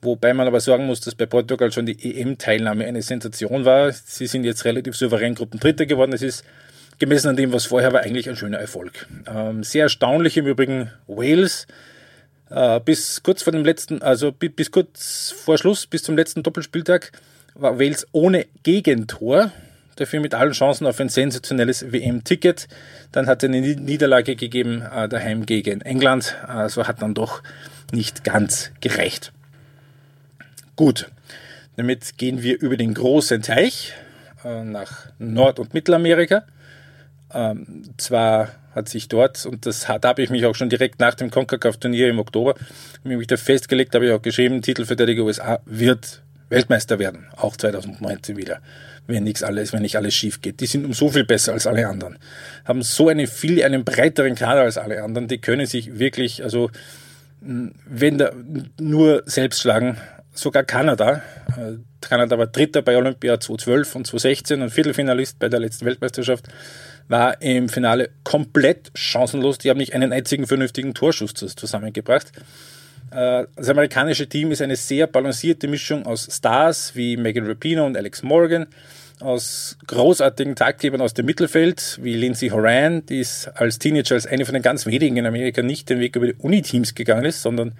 Wobei 0.00 0.32
man 0.32 0.46
aber 0.46 0.60
sagen 0.60 0.86
muss, 0.86 1.00
dass 1.00 1.16
bei 1.16 1.26
Portugal 1.26 1.72
schon 1.72 1.86
die 1.86 2.20
EM-Teilnahme 2.20 2.84
eine 2.84 3.02
Sensation 3.02 3.64
war. 3.64 3.90
Sie 3.92 4.28
sind 4.28 4.44
jetzt 4.44 4.64
relativ 4.64 4.96
souverän 4.96 5.34
Gruppendritter 5.34 5.86
geworden. 5.86 6.12
Es 6.12 6.22
ist 6.22 6.44
gemessen 7.00 7.28
an 7.28 7.36
dem, 7.36 7.52
was 7.52 7.66
vorher 7.66 7.92
war, 7.92 8.02
eigentlich 8.02 8.28
ein 8.28 8.36
schöner 8.36 8.58
Erfolg. 8.58 9.08
Ähm, 9.26 9.64
sehr 9.64 9.84
erstaunlich 9.84 10.36
im 10.36 10.46
Übrigen 10.46 10.92
Wales. 11.08 11.66
Äh, 12.50 12.80
bis 12.80 13.22
kurz 13.22 13.42
vor 13.42 13.52
dem 13.52 13.64
letzten, 13.64 14.02
also 14.02 14.32
bis 14.32 14.70
kurz 14.70 15.34
vor 15.44 15.58
Schluss, 15.58 15.86
bis 15.86 16.02
zum 16.02 16.16
letzten 16.16 16.42
Doppelspieltag, 16.42 17.12
war 17.54 17.78
Wales 17.78 18.06
ohne 18.12 18.46
Gegentor. 18.62 19.52
dafür 19.96 20.20
mit 20.20 20.32
allen 20.32 20.52
Chancen 20.52 20.86
auf 20.86 21.00
ein 21.00 21.08
sensationelles 21.08 21.90
WM-Ticket. 21.92 22.68
Dann 23.10 23.26
hat 23.26 23.42
er 23.42 23.48
eine 23.48 23.60
Niederlage 23.60 24.36
gegeben 24.36 24.82
äh, 24.82 25.08
daheim 25.08 25.44
gegen 25.44 25.80
England. 25.80 26.36
Also 26.46 26.86
hat 26.86 27.02
dann 27.02 27.14
doch 27.14 27.42
nicht 27.92 28.22
ganz 28.22 28.70
gereicht. 28.80 29.32
Gut, 30.76 31.10
damit 31.76 32.16
gehen 32.16 32.42
wir 32.42 32.60
über 32.60 32.76
den 32.76 32.94
großen 32.94 33.42
Teich 33.42 33.92
äh, 34.44 34.62
nach 34.62 35.06
Nord- 35.18 35.58
und 35.58 35.74
Mittelamerika. 35.74 36.44
Ähm, 37.34 37.82
zwar 37.98 38.48
hat 38.74 38.88
sich 38.88 39.08
dort, 39.08 39.44
und 39.44 39.66
das 39.66 39.86
da 40.00 40.08
habe 40.08 40.22
ich 40.22 40.30
mich 40.30 40.46
auch 40.46 40.54
schon 40.54 40.70
direkt 40.70 41.00
nach 41.00 41.14
dem 41.14 41.30
CONCACAF-Turnier 41.30 42.08
im 42.08 42.18
Oktober, 42.18 42.54
mich 43.02 43.26
da 43.26 43.36
festgelegt, 43.36 43.94
habe 43.94 44.06
ich 44.06 44.12
auch 44.12 44.22
geschrieben, 44.22 44.62
Titelverteidiger 44.62 45.24
USA 45.24 45.60
wird 45.66 46.22
Weltmeister 46.48 46.98
werden, 46.98 47.26
auch 47.36 47.56
2019 47.56 48.36
wieder, 48.36 48.60
wenn 49.06 49.24
nichts 49.24 49.42
alles, 49.42 49.72
wenn 49.72 49.82
nicht 49.82 49.96
alles 49.96 50.14
schief 50.14 50.40
geht. 50.40 50.60
Die 50.60 50.66
sind 50.66 50.84
um 50.84 50.94
so 50.94 51.10
viel 51.10 51.24
besser 51.24 51.52
als 51.52 51.66
alle 51.66 51.86
anderen, 51.86 52.18
haben 52.64 52.82
so 52.82 53.08
eine 53.08 53.26
viel, 53.26 53.62
einen 53.62 53.84
breiteren 53.84 54.34
Kader 54.34 54.62
als 54.62 54.78
alle 54.78 55.02
anderen, 55.02 55.28
die 55.28 55.38
können 55.38 55.66
sich 55.66 55.98
wirklich, 55.98 56.42
also, 56.42 56.70
wenn 57.40 58.18
da 58.18 58.32
nur 58.80 59.22
selbst 59.26 59.60
schlagen, 59.60 59.98
sogar 60.32 60.64
Kanada. 60.64 61.22
Äh, 61.56 61.78
Kanada 62.00 62.38
war 62.38 62.46
Dritter 62.46 62.82
bei 62.82 62.96
Olympia 62.96 63.38
2012 63.40 63.96
und 63.96 64.06
2016 64.06 64.62
und 64.62 64.70
Viertelfinalist 64.70 65.38
bei 65.38 65.48
der 65.48 65.60
letzten 65.60 65.86
Weltmeisterschaft 65.86 66.48
war 67.08 67.40
im 67.42 67.68
Finale 67.68 68.10
komplett 68.24 68.90
chancenlos. 68.94 69.58
Die 69.58 69.70
haben 69.70 69.78
nicht 69.78 69.94
einen 69.94 70.12
einzigen 70.12 70.46
vernünftigen 70.46 70.94
Torschuss 70.94 71.34
zusammengebracht. 71.34 72.32
Äh, 73.10 73.44
das 73.56 73.68
amerikanische 73.68 74.28
Team 74.28 74.52
ist 74.52 74.62
eine 74.62 74.76
sehr 74.76 75.06
balancierte 75.06 75.68
Mischung 75.68 76.06
aus 76.06 76.28
Stars 76.30 76.94
wie 76.94 77.16
Megan 77.16 77.46
Rapino 77.46 77.86
und 77.86 77.96
Alex 77.96 78.22
Morgan, 78.22 78.66
aus 79.20 79.76
großartigen 79.86 80.54
Taggebern 80.54 81.00
aus 81.00 81.14
dem 81.14 81.26
Mittelfeld 81.26 81.98
wie 82.02 82.14
Lindsay 82.14 82.50
Horan, 82.50 83.04
die 83.06 83.20
ist 83.20 83.48
als 83.48 83.78
Teenager 83.78 84.14
als 84.14 84.26
eine 84.26 84.44
von 84.44 84.54
den 84.54 84.62
ganz 84.62 84.86
wenigen 84.86 85.16
in 85.16 85.26
Amerika 85.26 85.62
nicht 85.62 85.88
den 85.90 85.98
Weg 85.98 86.14
über 86.14 86.26
die 86.26 86.34
Uni-Teams 86.34 86.94
gegangen 86.94 87.24
ist, 87.24 87.42
sondern 87.42 87.72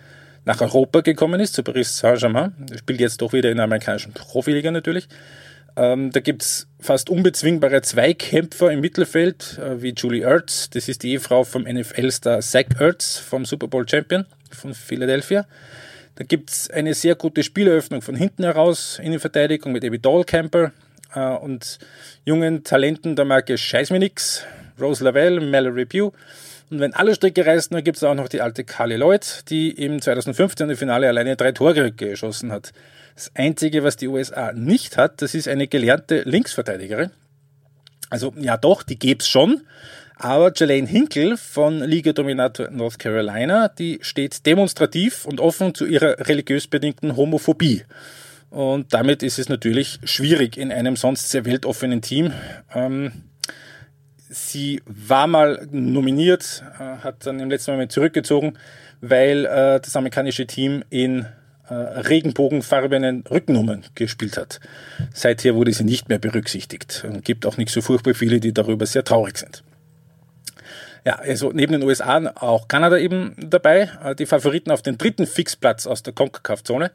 nach 0.45 0.61
Europa 0.61 1.03
gekommen 1.03 1.41
ist, 1.41 1.55
zu 1.55 1.63
Paris 1.63 1.99
Saint-Germain. 1.99 2.53
Spielt 2.77 3.01
jetzt 3.01 3.21
doch 3.21 3.33
wieder 3.33 3.51
in 3.51 3.57
der 3.57 3.65
amerikanischen 3.65 4.13
Profiliga 4.13 4.71
natürlich. 4.71 5.07
Ähm, 5.79 6.11
da 6.11 6.19
gibt's 6.19 6.67
fast 6.81 7.09
unbezwingbare 7.09 7.83
Zweikämpfer 7.83 8.73
im 8.73 8.81
Mittelfeld, 8.81 9.59
äh, 9.59 9.81
wie 9.81 9.95
Julie 9.97 10.25
Ertz. 10.25 10.69
Das 10.71 10.89
ist 10.89 11.05
die 11.05 11.13
Ehefrau 11.13 11.45
vom 11.45 11.63
NFL-Star 11.63 12.41
Zach 12.41 12.65
Ertz, 12.81 13.19
vom 13.19 13.45
Super 13.45 13.69
Bowl 13.69 13.89
Champion 13.89 14.27
von 14.51 14.75
Philadelphia. 14.75 15.47
Da 16.17 16.25
gibt's 16.25 16.69
eine 16.69 16.95
sehr 16.95 17.15
gute 17.15 17.45
Spieleröffnung 17.45 18.03
von 18.03 18.17
hinten 18.17 18.43
heraus 18.43 18.99
in 19.01 19.13
der 19.13 19.21
Verteidigung 19.21 19.71
mit 19.71 19.85
Abby 19.85 20.01
Dollcamper 20.01 20.73
äh, 21.15 21.21
und 21.21 21.79
jungen 22.25 22.65
Talenten 22.65 23.15
der 23.15 23.25
Marke 23.25 23.57
Scheiß 23.57 23.91
mir 23.91 24.01
nix, 24.01 24.43
Rose 24.81 25.05
Lavelle, 25.05 25.41
Mallory 25.41 25.85
Pugh. 25.85 26.13
Und 26.71 26.81
wenn 26.81 26.93
alle 26.93 27.15
Stricke 27.15 27.47
reißen, 27.47 27.73
dann 27.73 27.85
gibt's 27.85 28.03
auch 28.03 28.15
noch 28.15 28.29
die 28.29 28.41
alte 28.41 28.65
Carly 28.65 28.97
Lloyd, 28.97 29.45
die 29.49 29.71
im 29.71 30.03
2015 30.03 30.69
im 30.69 30.77
Finale 30.77 31.07
alleine 31.07 31.37
drei 31.37 31.53
Tore 31.53 31.93
geschossen 31.93 32.51
hat. 32.51 32.73
Das 33.19 33.33
Einzige, 33.35 33.83
was 33.83 33.97
die 33.97 34.07
USA 34.07 34.53
nicht 34.53 34.97
hat, 34.97 35.23
das 35.23 35.35
ist 35.35 35.49
eine 35.49 35.67
gelernte 35.67 36.23
Linksverteidigerin. 36.23 37.11
Also 38.11 38.33
ja 38.39 38.57
doch, 38.57 38.85
die 38.85 38.97
gäbe 38.97 39.23
es 39.23 39.29
schon. 39.29 39.63
Aber 40.15 40.53
Jelaine 40.55 40.87
Hinkle 40.87 41.37
von 41.37 41.81
Liga-Dominator 41.81 42.71
North 42.71 43.01
Carolina, 43.01 43.67
die 43.71 43.99
steht 44.03 44.47
demonstrativ 44.47 45.25
und 45.25 45.41
offen 45.41 45.75
zu 45.75 45.85
ihrer 45.85 46.29
religiös 46.29 46.69
bedingten 46.69 47.17
Homophobie. 47.17 47.83
Und 48.51 48.95
damit 48.95 49.25
ist 49.25 49.41
es 49.41 49.49
natürlich 49.49 49.99
schwierig 50.05 50.57
in 50.57 50.71
einem 50.71 50.95
sonst 50.95 51.29
sehr 51.29 51.45
weltoffenen 51.45 52.03
Team. 52.03 52.33
Ähm, 52.73 53.11
sie 54.31 54.81
war 54.87 55.27
mal 55.27 55.67
nominiert, 55.73 56.63
äh, 56.79 56.99
hat 57.03 57.27
dann 57.27 57.41
im 57.41 57.51
letzten 57.51 57.73
Moment 57.73 57.91
zurückgezogen, 57.91 58.57
weil 59.01 59.45
äh, 59.45 59.81
das 59.81 59.97
amerikanische 59.97 60.47
Team 60.47 60.85
in 60.89 61.27
äh, 61.69 61.75
regenbogenfarbenen 61.75 63.25
Rückennummern 63.31 63.85
gespielt 63.95 64.37
hat. 64.37 64.61
Seither 65.13 65.55
wurde 65.55 65.73
sie 65.73 65.85
nicht 65.85 66.09
mehr 66.09 66.19
berücksichtigt 66.19 67.05
und 67.07 67.25
gibt 67.25 67.47
auch 67.47 67.57
nicht 67.57 67.71
so 67.71 67.81
furchtbar 67.81 68.15
viele, 68.15 68.41
die 68.41 68.53
darüber 68.53 68.87
sehr 68.87 69.05
traurig 69.05 69.39
sind. 69.39 69.63
Ja, 71.05 71.17
also 71.17 71.53
neben 71.53 71.73
den 71.73 71.83
USA 71.83 72.33
auch 72.35 72.69
Kanada 72.69 72.99
eben 72.99 73.35
dabei, 73.39 73.91
äh, 74.03 74.15
die 74.15 74.27
Favoriten 74.27 74.71
auf 74.71 74.83
den 74.83 74.99
dritten 74.99 75.27
Fixplatz 75.27 75.87
aus 75.87 76.03
der 76.03 76.13
CONCACAF-Zone 76.13 76.91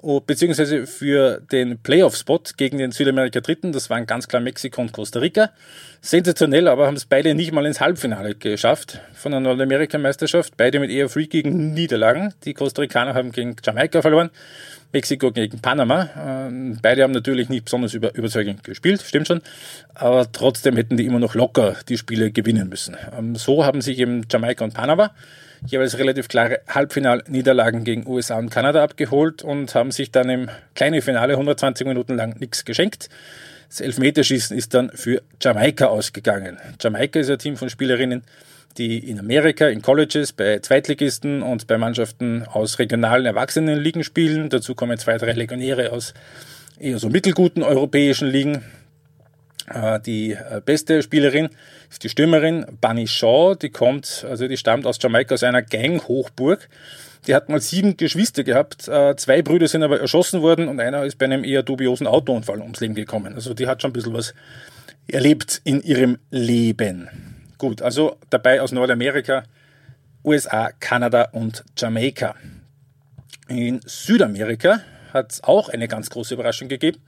beziehungsweise 0.00 0.86
für 0.86 1.40
den 1.50 1.78
Playoff-Spot 1.78 2.40
gegen 2.56 2.78
den 2.78 2.92
Südamerika 2.92 3.40
Dritten. 3.40 3.72
Das 3.72 3.90
waren 3.90 4.06
ganz 4.06 4.28
klar 4.28 4.40
Mexiko 4.40 4.80
und 4.80 4.92
Costa 4.92 5.18
Rica. 5.18 5.50
Sensationell, 6.00 6.68
aber 6.68 6.86
haben 6.86 6.96
es 6.96 7.04
beide 7.04 7.34
nicht 7.34 7.52
mal 7.52 7.66
ins 7.66 7.80
Halbfinale 7.80 8.36
geschafft 8.36 9.00
von 9.14 9.32
der 9.32 9.40
Nordamerika-Meisterschaft. 9.40 10.56
Beide 10.56 10.78
mit 10.78 10.90
eher 10.90 11.08
freakigen 11.08 11.74
Niederlagen. 11.74 12.32
Die 12.44 12.54
Costa 12.54 12.82
Ricaner 12.82 13.14
haben 13.14 13.32
gegen 13.32 13.56
Jamaika 13.64 14.00
verloren, 14.00 14.30
Mexiko 14.92 15.32
gegen 15.32 15.58
Panama. 15.58 16.08
Ähm, 16.16 16.78
beide 16.80 17.02
haben 17.02 17.12
natürlich 17.12 17.48
nicht 17.48 17.64
besonders 17.64 17.94
über, 17.94 18.14
überzeugend 18.14 18.62
gespielt, 18.62 19.02
stimmt 19.02 19.26
schon. 19.26 19.42
Aber 19.94 20.30
trotzdem 20.30 20.76
hätten 20.76 20.96
die 20.96 21.06
immer 21.06 21.18
noch 21.18 21.34
locker 21.34 21.74
die 21.88 21.98
Spiele 21.98 22.30
gewinnen 22.30 22.68
müssen. 22.68 22.96
Ähm, 23.18 23.34
so 23.34 23.64
haben 23.64 23.80
sich 23.80 23.98
eben 23.98 24.24
Jamaika 24.30 24.64
und 24.64 24.74
Panama 24.74 25.10
jeweils 25.66 25.98
relativ 25.98 26.28
klare 26.28 26.60
Halbfinalniederlagen 26.68 27.84
gegen 27.84 28.06
USA 28.06 28.38
und 28.38 28.50
Kanada 28.50 28.82
abgeholt 28.82 29.42
und 29.42 29.74
haben 29.74 29.90
sich 29.90 30.10
dann 30.10 30.28
im 30.28 30.48
kleinen 30.74 31.02
Finale 31.02 31.34
120 31.34 31.86
Minuten 31.86 32.16
lang 32.16 32.38
nichts 32.38 32.64
geschenkt. 32.64 33.08
Das 33.68 33.80
Elfmeterschießen 33.80 34.56
ist 34.56 34.72
dann 34.74 34.90
für 34.94 35.22
Jamaika 35.40 35.86
ausgegangen. 35.86 36.58
Jamaika 36.80 37.20
ist 37.20 37.30
ein 37.30 37.38
Team 37.38 37.56
von 37.56 37.68
Spielerinnen, 37.68 38.22
die 38.78 38.98
in 38.98 39.18
Amerika, 39.18 39.66
in 39.66 39.82
Colleges, 39.82 40.32
bei 40.32 40.60
Zweitligisten 40.60 41.42
und 41.42 41.66
bei 41.66 41.76
Mannschaften 41.76 42.44
aus 42.44 42.78
regionalen 42.78 43.26
Erwachsenenligen 43.26 44.04
spielen. 44.04 44.48
Dazu 44.48 44.74
kommen 44.74 44.98
zwei, 44.98 45.18
drei 45.18 45.32
Legionäre 45.32 45.92
aus 45.92 46.14
eher 46.78 46.98
so 46.98 47.08
mittelguten 47.08 47.62
europäischen 47.62 48.28
Ligen. 48.28 48.62
Äh, 49.72 50.00
die 50.00 50.32
äh, 50.32 50.60
beste 50.64 51.02
Spielerin 51.02 51.48
ist 51.90 52.04
die 52.04 52.08
Stürmerin 52.08 52.66
Bunny 52.80 53.06
Shaw, 53.06 53.54
die 53.54 53.70
kommt, 53.70 54.24
also 54.28 54.48
die 54.48 54.56
stammt 54.56 54.86
aus 54.86 54.98
Jamaika, 55.00 55.34
aus 55.34 55.42
einer 55.42 55.62
Gang-Hochburg. 55.62 56.68
Die 57.26 57.34
hat 57.34 57.48
mal 57.48 57.60
sieben 57.60 57.96
Geschwister 57.96 58.44
gehabt, 58.44 58.88
äh, 58.88 59.16
zwei 59.16 59.42
Brüder 59.42 59.68
sind 59.68 59.82
aber 59.82 60.00
erschossen 60.00 60.40
worden 60.40 60.68
und 60.68 60.80
einer 60.80 61.04
ist 61.04 61.18
bei 61.18 61.26
einem 61.26 61.44
eher 61.44 61.62
dubiosen 61.62 62.06
Autounfall 62.06 62.60
ums 62.60 62.80
Leben 62.80 62.94
gekommen. 62.94 63.34
Also 63.34 63.54
die 63.54 63.66
hat 63.66 63.82
schon 63.82 63.90
ein 63.90 63.94
bisschen 63.94 64.14
was 64.14 64.34
erlebt 65.08 65.60
in 65.64 65.82
ihrem 65.82 66.18
Leben. 66.30 67.08
Gut, 67.58 67.82
also 67.82 68.16
dabei 68.30 68.62
aus 68.62 68.72
Nordamerika, 68.72 69.42
USA, 70.24 70.70
Kanada 70.78 71.28
und 71.32 71.64
Jamaika. 71.76 72.34
In 73.48 73.80
Südamerika 73.84 74.80
hat 75.12 75.32
es 75.32 75.42
auch 75.42 75.68
eine 75.68 75.88
ganz 75.88 76.10
große 76.10 76.34
Überraschung 76.34 76.68
gegeben 76.68 76.98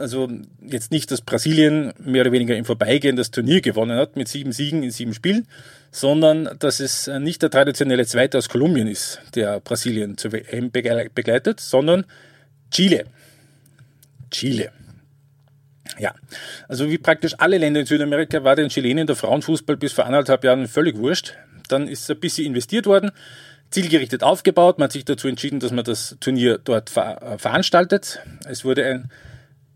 also 0.00 0.28
jetzt 0.60 0.90
nicht, 0.90 1.10
dass 1.10 1.20
Brasilien 1.20 1.92
mehr 1.98 2.22
oder 2.22 2.32
weniger 2.32 2.56
im 2.56 2.64
Vorbeigehen 2.64 3.16
das 3.16 3.30
Turnier 3.30 3.60
gewonnen 3.60 3.96
hat 3.96 4.16
mit 4.16 4.28
sieben 4.28 4.52
Siegen 4.52 4.82
in 4.82 4.90
sieben 4.90 5.14
Spielen, 5.14 5.46
sondern 5.92 6.48
dass 6.58 6.80
es 6.80 7.06
nicht 7.06 7.42
der 7.42 7.50
traditionelle 7.50 8.06
Zweite 8.06 8.38
aus 8.38 8.48
Kolumbien 8.48 8.86
ist, 8.86 9.20
der 9.34 9.60
Brasilien 9.60 10.16
zur 10.16 10.32
WM 10.32 10.70
begleitet, 10.70 11.60
sondern 11.60 12.04
Chile. 12.70 13.04
Chile. 14.30 14.70
Ja, 15.98 16.14
also 16.68 16.88
wie 16.88 16.98
praktisch 16.98 17.34
alle 17.38 17.58
Länder 17.58 17.80
in 17.80 17.86
Südamerika 17.86 18.44
war 18.44 18.56
den 18.56 18.68
Chilenen 18.68 19.06
der 19.06 19.16
Frauenfußball 19.16 19.76
bis 19.76 19.92
vor 19.92 20.06
anderthalb 20.06 20.44
Jahren 20.44 20.68
völlig 20.68 20.96
wurscht. 20.96 21.34
Dann 21.68 21.88
ist 21.88 22.10
ein 22.10 22.20
bisschen 22.20 22.46
investiert 22.46 22.86
worden, 22.86 23.10
zielgerichtet 23.70 24.22
aufgebaut. 24.22 24.78
Man 24.78 24.84
hat 24.84 24.92
sich 24.92 25.04
dazu 25.04 25.28
entschieden, 25.28 25.60
dass 25.60 25.72
man 25.72 25.84
das 25.84 26.16
Turnier 26.20 26.58
dort 26.58 26.90
ver 26.90 27.36
veranstaltet. 27.38 28.20
Es 28.48 28.64
wurde 28.64 28.84
ein 28.86 29.10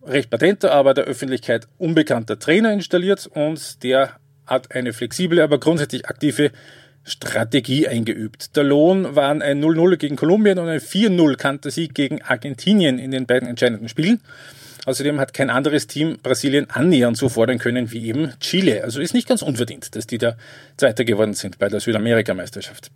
recht 0.06 0.30
patenter, 0.30 0.72
aber 0.72 0.94
der 0.94 1.04
Öffentlichkeit 1.04 1.66
unbekannter 1.78 2.38
Trainer 2.38 2.72
installiert 2.72 3.26
und 3.26 3.82
der 3.82 4.10
hat 4.46 4.74
eine 4.74 4.92
flexible, 4.92 5.40
aber 5.40 5.58
grundsätzlich 5.58 6.06
aktive 6.06 6.50
Strategie 7.04 7.86
eingeübt. 7.86 8.56
Der 8.56 8.64
Lohn 8.64 9.14
waren 9.14 9.42
ein 9.42 9.62
0-0 9.62 9.96
gegen 9.96 10.16
Kolumbien 10.16 10.58
und 10.58 10.68
ein 10.68 10.80
4-0 10.80 11.36
kannte 11.36 11.70
Sieg 11.70 11.94
gegen 11.94 12.22
Argentinien 12.22 12.98
in 12.98 13.10
den 13.10 13.26
beiden 13.26 13.48
entscheidenden 13.48 13.88
Spielen. 13.88 14.20
Außerdem 14.86 15.18
hat 15.18 15.32
kein 15.32 15.50
anderes 15.50 15.86
Team 15.86 16.18
Brasilien 16.22 16.68
annähernd 16.70 17.16
so 17.16 17.28
fordern 17.28 17.58
können 17.58 17.90
wie 17.92 18.06
eben 18.06 18.32
Chile. 18.40 18.84
Also 18.84 19.00
ist 19.00 19.14
nicht 19.14 19.28
ganz 19.28 19.42
unverdient, 19.42 19.96
dass 19.96 20.06
die 20.06 20.18
da 20.18 20.36
Zweiter 20.76 21.04
geworden 21.04 21.34
sind 21.34 21.58
bei 21.58 21.68
der 21.68 21.80
Südamerikameisterschaft. 21.80 22.90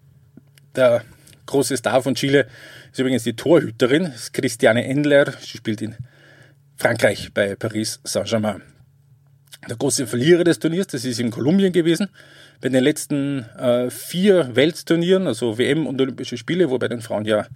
Der 0.77 1.03
große 1.47 1.77
Star 1.77 2.03
von 2.03 2.15
Chile 2.15 2.47
ist 2.93 2.99
übrigens 2.99 3.25
die 3.25 3.35
Torhüterin, 3.35 4.13
Christiane 4.33 4.85
Endler. 4.85 5.33
Sie 5.41 5.57
spielt 5.57 5.81
in 5.81 5.97
Frankreich 6.79 7.31
bei 7.35 7.57
Paris 7.57 7.99
Saint-Germain. 8.05 8.63
Der 9.69 9.77
große 9.77 10.07
Verlierer 10.07 10.45
des 10.45 10.61
Turniers, 10.61 10.87
das 10.87 11.05
ist 11.05 11.19
in 11.19 11.33
Kolumbien 11.33 11.73
gewesen. 11.73 12.09
Bei 12.61 12.69
den 12.69 12.85
letzten 12.85 13.41
äh, 13.59 13.91
vier 13.91 14.55
Weltturnieren, 14.55 15.27
also 15.27 15.59
WM 15.59 15.89
und 15.89 16.01
Olympische 16.01 16.37
Spiele, 16.37 16.71
wo 16.71 16.79
bei 16.79 16.87
den 16.87 17.01
Frauen 17.01 17.25
ja 17.25 17.47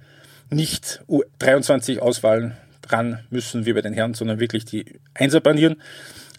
nicht 0.51 1.05
U23-Auswahlen 1.09 2.57
dran 2.83 3.21
müssen 3.31 3.65
wie 3.65 3.73
bei 3.73 3.81
den 3.81 3.93
Herren, 3.93 4.15
sondern 4.15 4.41
wirklich 4.41 4.65
die 4.65 4.99
Einserbanieren. 5.15 5.81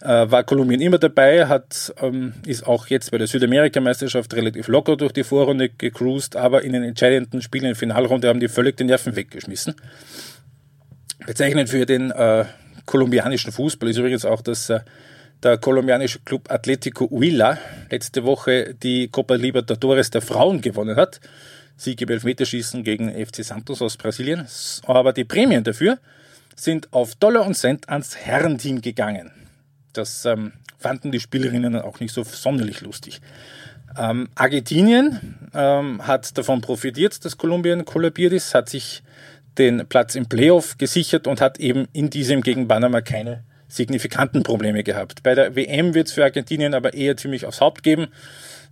Äh, 0.02 0.30
war 0.30 0.44
Kolumbien 0.44 0.82
immer 0.82 0.98
dabei, 0.98 1.46
hat, 1.46 1.94
ähm, 2.02 2.34
ist 2.44 2.66
auch 2.66 2.88
jetzt 2.88 3.12
bei 3.12 3.16
der 3.16 3.28
Südamerikameisterschaft 3.28 4.34
relativ 4.34 4.68
locker 4.68 4.98
durch 4.98 5.12
die 5.12 5.24
Vorrunde 5.24 5.70
gecruised, 5.70 6.36
aber 6.36 6.62
in 6.62 6.74
den 6.74 6.82
entscheidenden 6.82 7.40
Spielen 7.40 7.64
in 7.64 7.70
der 7.70 7.76
Finalrunde 7.76 8.28
haben 8.28 8.40
die 8.40 8.48
völlig 8.48 8.76
den 8.76 8.88
Nerven 8.88 9.16
weggeschmissen. 9.16 9.74
Bezeichnend 11.26 11.70
für 11.70 11.86
den 11.86 12.10
äh, 12.10 12.44
kolumbianischen 12.86 13.52
Fußball 13.52 13.88
ist 13.88 13.98
übrigens 13.98 14.24
auch, 14.24 14.40
dass 14.42 14.70
äh, 14.70 14.80
der 15.42 15.58
kolumbianische 15.58 16.20
Club 16.20 16.50
Atletico 16.50 17.08
Huila 17.10 17.58
letzte 17.90 18.24
Woche 18.24 18.74
die 18.74 19.08
Copa 19.08 19.34
Libertadores 19.34 20.10
der 20.10 20.22
Frauen 20.22 20.60
gewonnen 20.60 20.96
hat. 20.96 21.20
Sieg 21.76 22.00
im 22.00 22.08
Elfmeterschießen 22.08 22.84
gegen 22.84 23.10
FC 23.10 23.44
Santos 23.44 23.82
aus 23.82 23.96
Brasilien. 23.96 24.46
Aber 24.86 25.12
die 25.12 25.24
Prämien 25.24 25.64
dafür 25.64 25.98
sind 26.56 26.92
auf 26.92 27.14
Dollar 27.16 27.46
und 27.46 27.54
Cent 27.54 27.88
ans 27.88 28.16
Herrenteam 28.16 28.80
gegangen. 28.80 29.32
Das 29.92 30.24
ähm, 30.24 30.52
fanden 30.78 31.12
die 31.12 31.20
Spielerinnen 31.20 31.76
auch 31.76 32.00
nicht 32.00 32.14
so 32.14 32.22
sonderlich 32.22 32.80
lustig. 32.80 33.20
Ähm, 33.96 34.28
Argentinien 34.34 35.36
ähm, 35.52 36.06
hat 36.06 36.36
davon 36.36 36.60
profitiert, 36.60 37.24
dass 37.24 37.38
Kolumbien 37.38 37.84
kollabiert 37.84 38.32
ist, 38.32 38.54
hat 38.54 38.68
sich 38.68 39.02
den 39.58 39.86
Platz 39.86 40.14
im 40.14 40.26
Playoff 40.26 40.78
gesichert 40.78 41.26
und 41.26 41.40
hat 41.40 41.58
eben 41.58 41.86
in 41.92 42.10
diesem 42.10 42.42
gegen 42.42 42.68
Panama 42.68 43.00
keine 43.00 43.44
signifikanten 43.68 44.42
Probleme 44.42 44.82
gehabt. 44.82 45.22
Bei 45.22 45.34
der 45.34 45.56
WM 45.56 45.94
wird 45.94 46.08
es 46.08 46.12
für 46.12 46.24
Argentinien 46.24 46.74
aber 46.74 46.94
eher 46.94 47.16
ziemlich 47.16 47.46
aufs 47.46 47.60
Haupt 47.60 47.82
geben. 47.82 48.08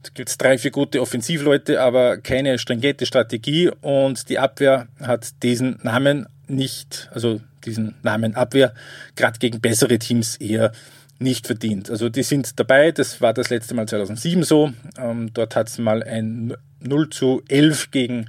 Da 0.02 0.10
gibt 0.14 0.28
es 0.28 0.38
drei, 0.38 0.58
vier 0.58 0.70
gute 0.70 1.00
Offensivleute, 1.00 1.80
aber 1.80 2.18
keine 2.18 2.58
stringente 2.58 3.06
Strategie 3.06 3.70
und 3.80 4.28
die 4.28 4.38
Abwehr 4.38 4.88
hat 5.00 5.42
diesen 5.42 5.78
Namen 5.82 6.26
nicht, 6.48 7.08
also 7.12 7.40
diesen 7.64 7.94
Namen 8.02 8.34
Abwehr, 8.34 8.74
gerade 9.14 9.38
gegen 9.38 9.60
bessere 9.60 9.98
Teams 9.98 10.36
eher 10.36 10.72
nicht 11.18 11.46
verdient. 11.46 11.88
Also 11.88 12.08
die 12.08 12.24
sind 12.24 12.58
dabei, 12.58 12.90
das 12.90 13.20
war 13.20 13.32
das 13.32 13.50
letzte 13.50 13.74
Mal 13.74 13.86
2007 13.86 14.42
so. 14.42 14.72
Ähm, 14.98 15.32
dort 15.32 15.54
hat 15.54 15.68
es 15.68 15.78
mal 15.78 16.02
ein 16.02 16.54
0 16.80 17.10
zu 17.10 17.42
11 17.48 17.90
gegen, 17.92 18.26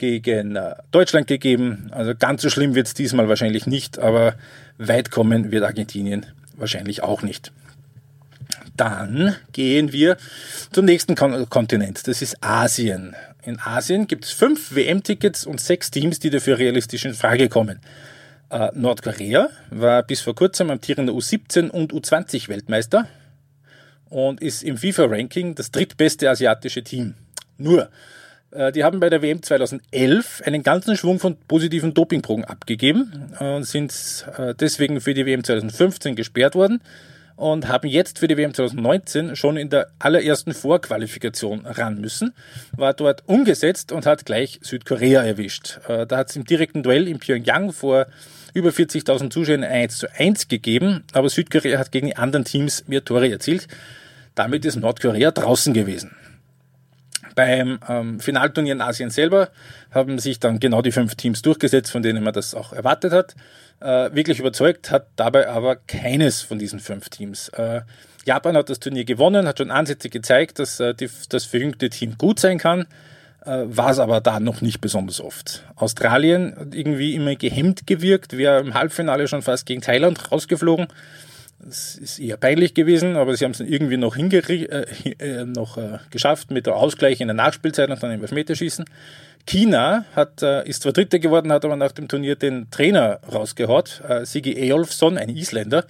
gegen 0.00 0.56
äh, 0.56 0.74
Deutschland 0.90 1.26
gegeben. 1.26 1.90
Also 1.92 2.14
ganz 2.18 2.40
so 2.42 2.48
schlimm 2.48 2.74
wird 2.74 2.86
es 2.86 2.94
diesmal 2.94 3.28
wahrscheinlich 3.28 3.66
nicht, 3.66 3.98
aber 3.98 4.34
weit 4.78 5.10
kommen 5.10 5.52
wird 5.52 5.62
Argentinien 5.62 6.26
wahrscheinlich 6.56 7.02
auch 7.02 7.22
nicht. 7.22 7.52
Dann 8.76 9.36
gehen 9.52 9.92
wir 9.92 10.16
zum 10.72 10.86
nächsten 10.86 11.14
Kon 11.14 11.48
Kontinent, 11.50 12.08
das 12.08 12.22
ist 12.22 12.42
Asien. 12.42 13.14
In 13.42 13.60
Asien 13.60 14.06
gibt 14.06 14.24
es 14.24 14.32
fünf 14.32 14.74
WM-Tickets 14.74 15.44
und 15.44 15.60
sechs 15.60 15.90
Teams, 15.90 16.18
die 16.18 16.30
dafür 16.30 16.58
realistisch 16.58 17.04
in 17.04 17.14
Frage 17.14 17.50
kommen. 17.50 17.80
Äh, 18.50 18.70
Nordkorea 18.74 19.50
war 19.70 20.02
bis 20.02 20.22
vor 20.22 20.34
kurzem 20.34 20.70
amtierender 20.70 21.12
U17 21.12 21.68
und 21.68 21.92
U20 21.92 22.48
Weltmeister 22.48 23.06
und 24.08 24.40
ist 24.40 24.62
im 24.62 24.78
FIFA-Ranking 24.78 25.54
das 25.54 25.70
drittbeste 25.70 26.30
asiatische 26.30 26.82
Team. 26.82 27.14
Nur, 27.58 27.90
die 28.52 28.82
haben 28.82 28.98
bei 28.98 29.10
der 29.10 29.22
WM 29.22 29.42
2011 29.42 30.42
einen 30.44 30.62
ganzen 30.62 30.96
Schwung 30.96 31.20
von 31.20 31.36
positiven 31.36 31.94
Dopingproben 31.94 32.44
abgegeben 32.44 33.32
und 33.38 33.64
sind 33.64 34.26
äh, 34.36 34.54
deswegen 34.58 35.00
für 35.00 35.14
die 35.14 35.24
WM 35.24 35.44
2015 35.44 36.16
gesperrt 36.16 36.54
worden 36.56 36.80
und 37.40 37.68
haben 37.68 37.88
jetzt 37.88 38.18
für 38.18 38.28
die 38.28 38.36
WM 38.36 38.52
2019 38.52 39.34
schon 39.34 39.56
in 39.56 39.70
der 39.70 39.88
allerersten 39.98 40.52
Vorqualifikation 40.52 41.64
ran 41.64 41.98
müssen, 42.00 42.34
war 42.76 42.92
dort 42.92 43.22
umgesetzt 43.26 43.92
und 43.92 44.04
hat 44.04 44.26
gleich 44.26 44.60
Südkorea 44.62 45.22
erwischt. 45.22 45.80
Äh, 45.88 46.06
da 46.06 46.18
hat 46.18 46.30
es 46.30 46.36
im 46.36 46.44
direkten 46.44 46.82
Duell 46.82 47.08
in 47.08 47.18
Pyongyang 47.18 47.72
vor 47.72 48.08
über 48.52 48.70
40.000 48.70 49.30
Zuschauern 49.30 49.64
1 49.64 49.98
zu 49.98 50.12
1 50.12 50.48
gegeben, 50.48 51.04
aber 51.12 51.28
Südkorea 51.28 51.78
hat 51.78 51.92
gegen 51.92 52.08
die 52.08 52.16
anderen 52.16 52.44
Teams 52.44 52.86
mehr 52.88 53.04
Tore 53.04 53.30
erzielt. 53.30 53.68
Damit 54.34 54.64
ist 54.64 54.76
Nordkorea 54.76 55.30
draußen 55.30 55.72
gewesen. 55.72 56.14
Beim 57.34 57.78
ähm, 57.88 58.20
Finalturnier 58.20 58.72
in 58.72 58.80
Asien 58.80 59.10
selber 59.10 59.50
haben 59.90 60.18
sich 60.18 60.40
dann 60.40 60.60
genau 60.60 60.82
die 60.82 60.92
fünf 60.92 61.14
Teams 61.14 61.42
durchgesetzt, 61.42 61.90
von 61.90 62.02
denen 62.02 62.22
man 62.22 62.34
das 62.34 62.54
auch 62.54 62.72
erwartet 62.72 63.12
hat. 63.12 63.34
Äh, 63.80 64.14
wirklich 64.14 64.38
überzeugt 64.38 64.90
hat 64.90 65.06
dabei 65.16 65.48
aber 65.48 65.76
keines 65.76 66.42
von 66.42 66.58
diesen 66.58 66.80
fünf 66.80 67.08
Teams. 67.08 67.48
Äh, 67.50 67.82
Japan 68.26 68.56
hat 68.56 68.68
das 68.68 68.80
Turnier 68.80 69.04
gewonnen, 69.04 69.46
hat 69.46 69.58
schon 69.58 69.70
Ansätze 69.70 70.10
gezeigt, 70.10 70.58
dass 70.58 70.80
äh, 70.80 70.94
die, 70.94 71.08
das 71.28 71.44
verjüngte 71.46 71.88
Team 71.88 72.16
gut 72.18 72.38
sein 72.38 72.58
kann, 72.58 72.86
äh, 73.44 73.62
war 73.64 73.90
es 73.90 73.98
aber 73.98 74.20
da 74.20 74.38
noch 74.40 74.60
nicht 74.60 74.80
besonders 74.80 75.20
oft. 75.20 75.64
Australien 75.76 76.54
hat 76.58 76.74
irgendwie 76.74 77.14
immer 77.14 77.36
gehemmt 77.36 77.86
gewirkt, 77.86 78.36
wäre 78.36 78.60
im 78.60 78.74
Halbfinale 78.74 79.28
schon 79.28 79.42
fast 79.42 79.66
gegen 79.66 79.80
Thailand 79.80 80.30
rausgeflogen. 80.30 80.88
Das 81.62 81.96
ist 81.96 82.18
eher 82.18 82.36
peinlich 82.36 82.74
gewesen, 82.74 83.16
aber 83.16 83.36
sie 83.36 83.44
haben 83.44 83.52
es 83.52 83.58
dann 83.58 83.68
irgendwie 83.68 83.98
noch, 83.98 84.16
äh, 84.16 84.84
äh, 85.18 85.44
noch 85.44 85.76
äh, 85.76 85.98
geschafft 86.10 86.50
mit 86.50 86.66
der 86.66 86.76
Ausgleich 86.76 87.20
in 87.20 87.28
der 87.28 87.34
Nachspielzeit 87.34 87.90
und 87.90 88.02
dann 88.02 88.12
im 88.12 88.22
Elfmeterschießen. 88.22 88.86
China 89.46 90.04
hat, 90.14 90.42
äh, 90.42 90.66
ist 90.66 90.82
zwar 90.82 90.92
Dritter 90.92 91.18
geworden, 91.18 91.52
hat 91.52 91.64
aber 91.64 91.76
nach 91.76 91.92
dem 91.92 92.08
Turnier 92.08 92.36
den 92.36 92.70
Trainer 92.70 93.20
rausgehaut, 93.30 94.02
äh, 94.08 94.24
Sigi 94.24 94.56
Eyolfsson, 94.56 95.18
ein 95.18 95.28
Isländer, 95.28 95.84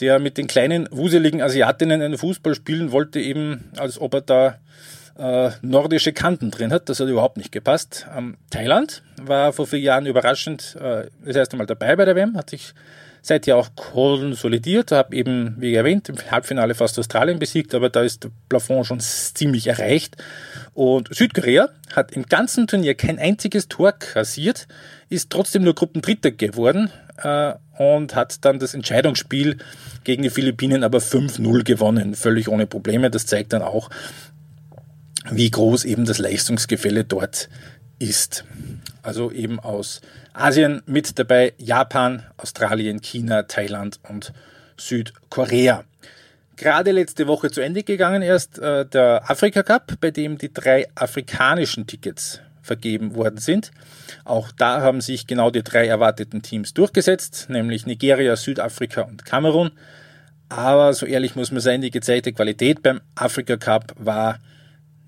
der 0.00 0.18
mit 0.18 0.38
den 0.38 0.46
kleinen, 0.46 0.88
wuseligen 0.90 1.40
Asiatinnen 1.40 2.02
einen 2.02 2.18
Fußball 2.18 2.54
spielen 2.54 2.92
wollte, 2.92 3.20
eben 3.20 3.70
als 3.76 4.00
ob 4.00 4.14
er 4.14 4.20
da 4.20 4.58
äh, 5.18 5.50
nordische 5.62 6.12
Kanten 6.12 6.50
drin 6.50 6.72
hat. 6.72 6.88
Das 6.88 7.00
hat 7.00 7.08
überhaupt 7.08 7.36
nicht 7.36 7.52
gepasst. 7.52 8.06
Ähm, 8.16 8.36
Thailand 8.50 9.02
war 9.20 9.52
vor 9.52 9.66
vier 9.66 9.80
Jahren 9.80 10.06
überraschend 10.06 10.76
äh, 10.80 11.08
das 11.24 11.36
erste 11.36 11.56
Mal 11.56 11.66
dabei 11.66 11.96
bei 11.96 12.04
der 12.04 12.16
WM, 12.16 12.36
hat 12.36 12.50
sich 12.50 12.74
seither 13.22 13.56
auch 13.56 13.74
konsolidiert, 13.74 14.92
habe 14.92 15.14
eben, 15.14 15.56
wie 15.58 15.74
erwähnt, 15.74 16.08
im 16.08 16.16
Halbfinale 16.30 16.74
fast 16.74 16.98
Australien 16.98 17.38
besiegt, 17.38 17.74
aber 17.74 17.90
da 17.90 18.02
ist 18.02 18.24
der 18.24 18.30
Plafond 18.48 18.86
schon 18.86 19.00
ziemlich 19.00 19.66
erreicht. 19.66 20.16
Und 20.74 21.14
Südkorea 21.14 21.68
hat 21.94 22.12
im 22.12 22.24
ganzen 22.24 22.66
Turnier 22.66 22.94
kein 22.94 23.18
einziges 23.18 23.68
Tor 23.68 23.92
kassiert, 23.92 24.68
ist 25.08 25.30
trotzdem 25.30 25.64
nur 25.64 25.74
Gruppendritter 25.74 26.30
geworden 26.30 26.90
äh, 27.22 27.54
und 27.78 28.14
hat 28.14 28.44
dann 28.44 28.58
das 28.58 28.74
Entscheidungsspiel 28.74 29.58
gegen 30.04 30.22
die 30.22 30.30
Philippinen 30.30 30.84
aber 30.84 30.98
5-0 30.98 31.64
gewonnen, 31.64 32.14
völlig 32.14 32.48
ohne 32.48 32.66
Probleme. 32.66 33.10
Das 33.10 33.26
zeigt 33.26 33.52
dann 33.52 33.62
auch, 33.62 33.90
wie 35.30 35.50
groß 35.50 35.84
eben 35.84 36.04
das 36.04 36.18
Leistungsgefälle 36.18 37.04
dort 37.04 37.48
ist. 38.00 38.44
Also 39.02 39.30
eben 39.30 39.60
aus 39.60 40.00
Asien 40.32 40.82
mit 40.86 41.18
dabei 41.18 41.52
Japan, 41.58 42.24
Australien, 42.36 43.00
China, 43.00 43.44
Thailand 43.44 44.00
und 44.08 44.32
Südkorea. 44.76 45.84
Gerade 46.56 46.90
letzte 46.92 47.26
Woche 47.26 47.50
zu 47.50 47.60
Ende 47.60 47.82
gegangen 47.82 48.22
erst 48.22 48.58
äh, 48.58 48.84
der 48.84 49.30
Afrika 49.30 49.62
Cup, 49.62 49.94
bei 50.00 50.10
dem 50.10 50.36
die 50.36 50.52
drei 50.52 50.86
afrikanischen 50.94 51.86
Tickets 51.86 52.40
vergeben 52.62 53.14
worden 53.14 53.38
sind. 53.38 53.70
Auch 54.24 54.52
da 54.52 54.82
haben 54.82 55.00
sich 55.00 55.26
genau 55.26 55.50
die 55.50 55.62
drei 55.62 55.86
erwarteten 55.86 56.42
Teams 56.42 56.74
durchgesetzt, 56.74 57.46
nämlich 57.48 57.86
Nigeria, 57.86 58.36
Südafrika 58.36 59.02
und 59.02 59.24
Kamerun. 59.24 59.70
Aber 60.50 60.92
so 60.92 61.06
ehrlich 61.06 61.36
muss 61.36 61.52
man 61.52 61.60
sein, 61.60 61.80
die 61.80 61.90
gezeigte 61.90 62.32
Qualität 62.32 62.82
beim 62.82 63.00
Afrika 63.14 63.56
Cup 63.56 63.94
war 63.96 64.38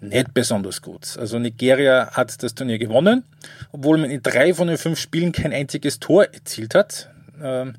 nicht 0.03 0.35
besonders 0.35 0.83
gut. 0.83 1.17
Also 1.19 1.39
Nigeria 1.39 2.11
hat 2.13 2.43
das 2.43 2.55
Turnier 2.55 2.79
gewonnen, 2.79 3.25
obwohl 3.71 3.99
man 3.99 4.11
in 4.11 4.23
drei 4.23 4.53
von 4.53 4.69
den 4.69 4.79
fünf 4.79 4.99
Spielen 4.99 5.33
kein 5.33 5.53
einziges 5.53 6.01
Tor 6.01 6.25
erzielt 6.25 6.75
hat. 6.75 7.09
Ähm, 7.43 7.75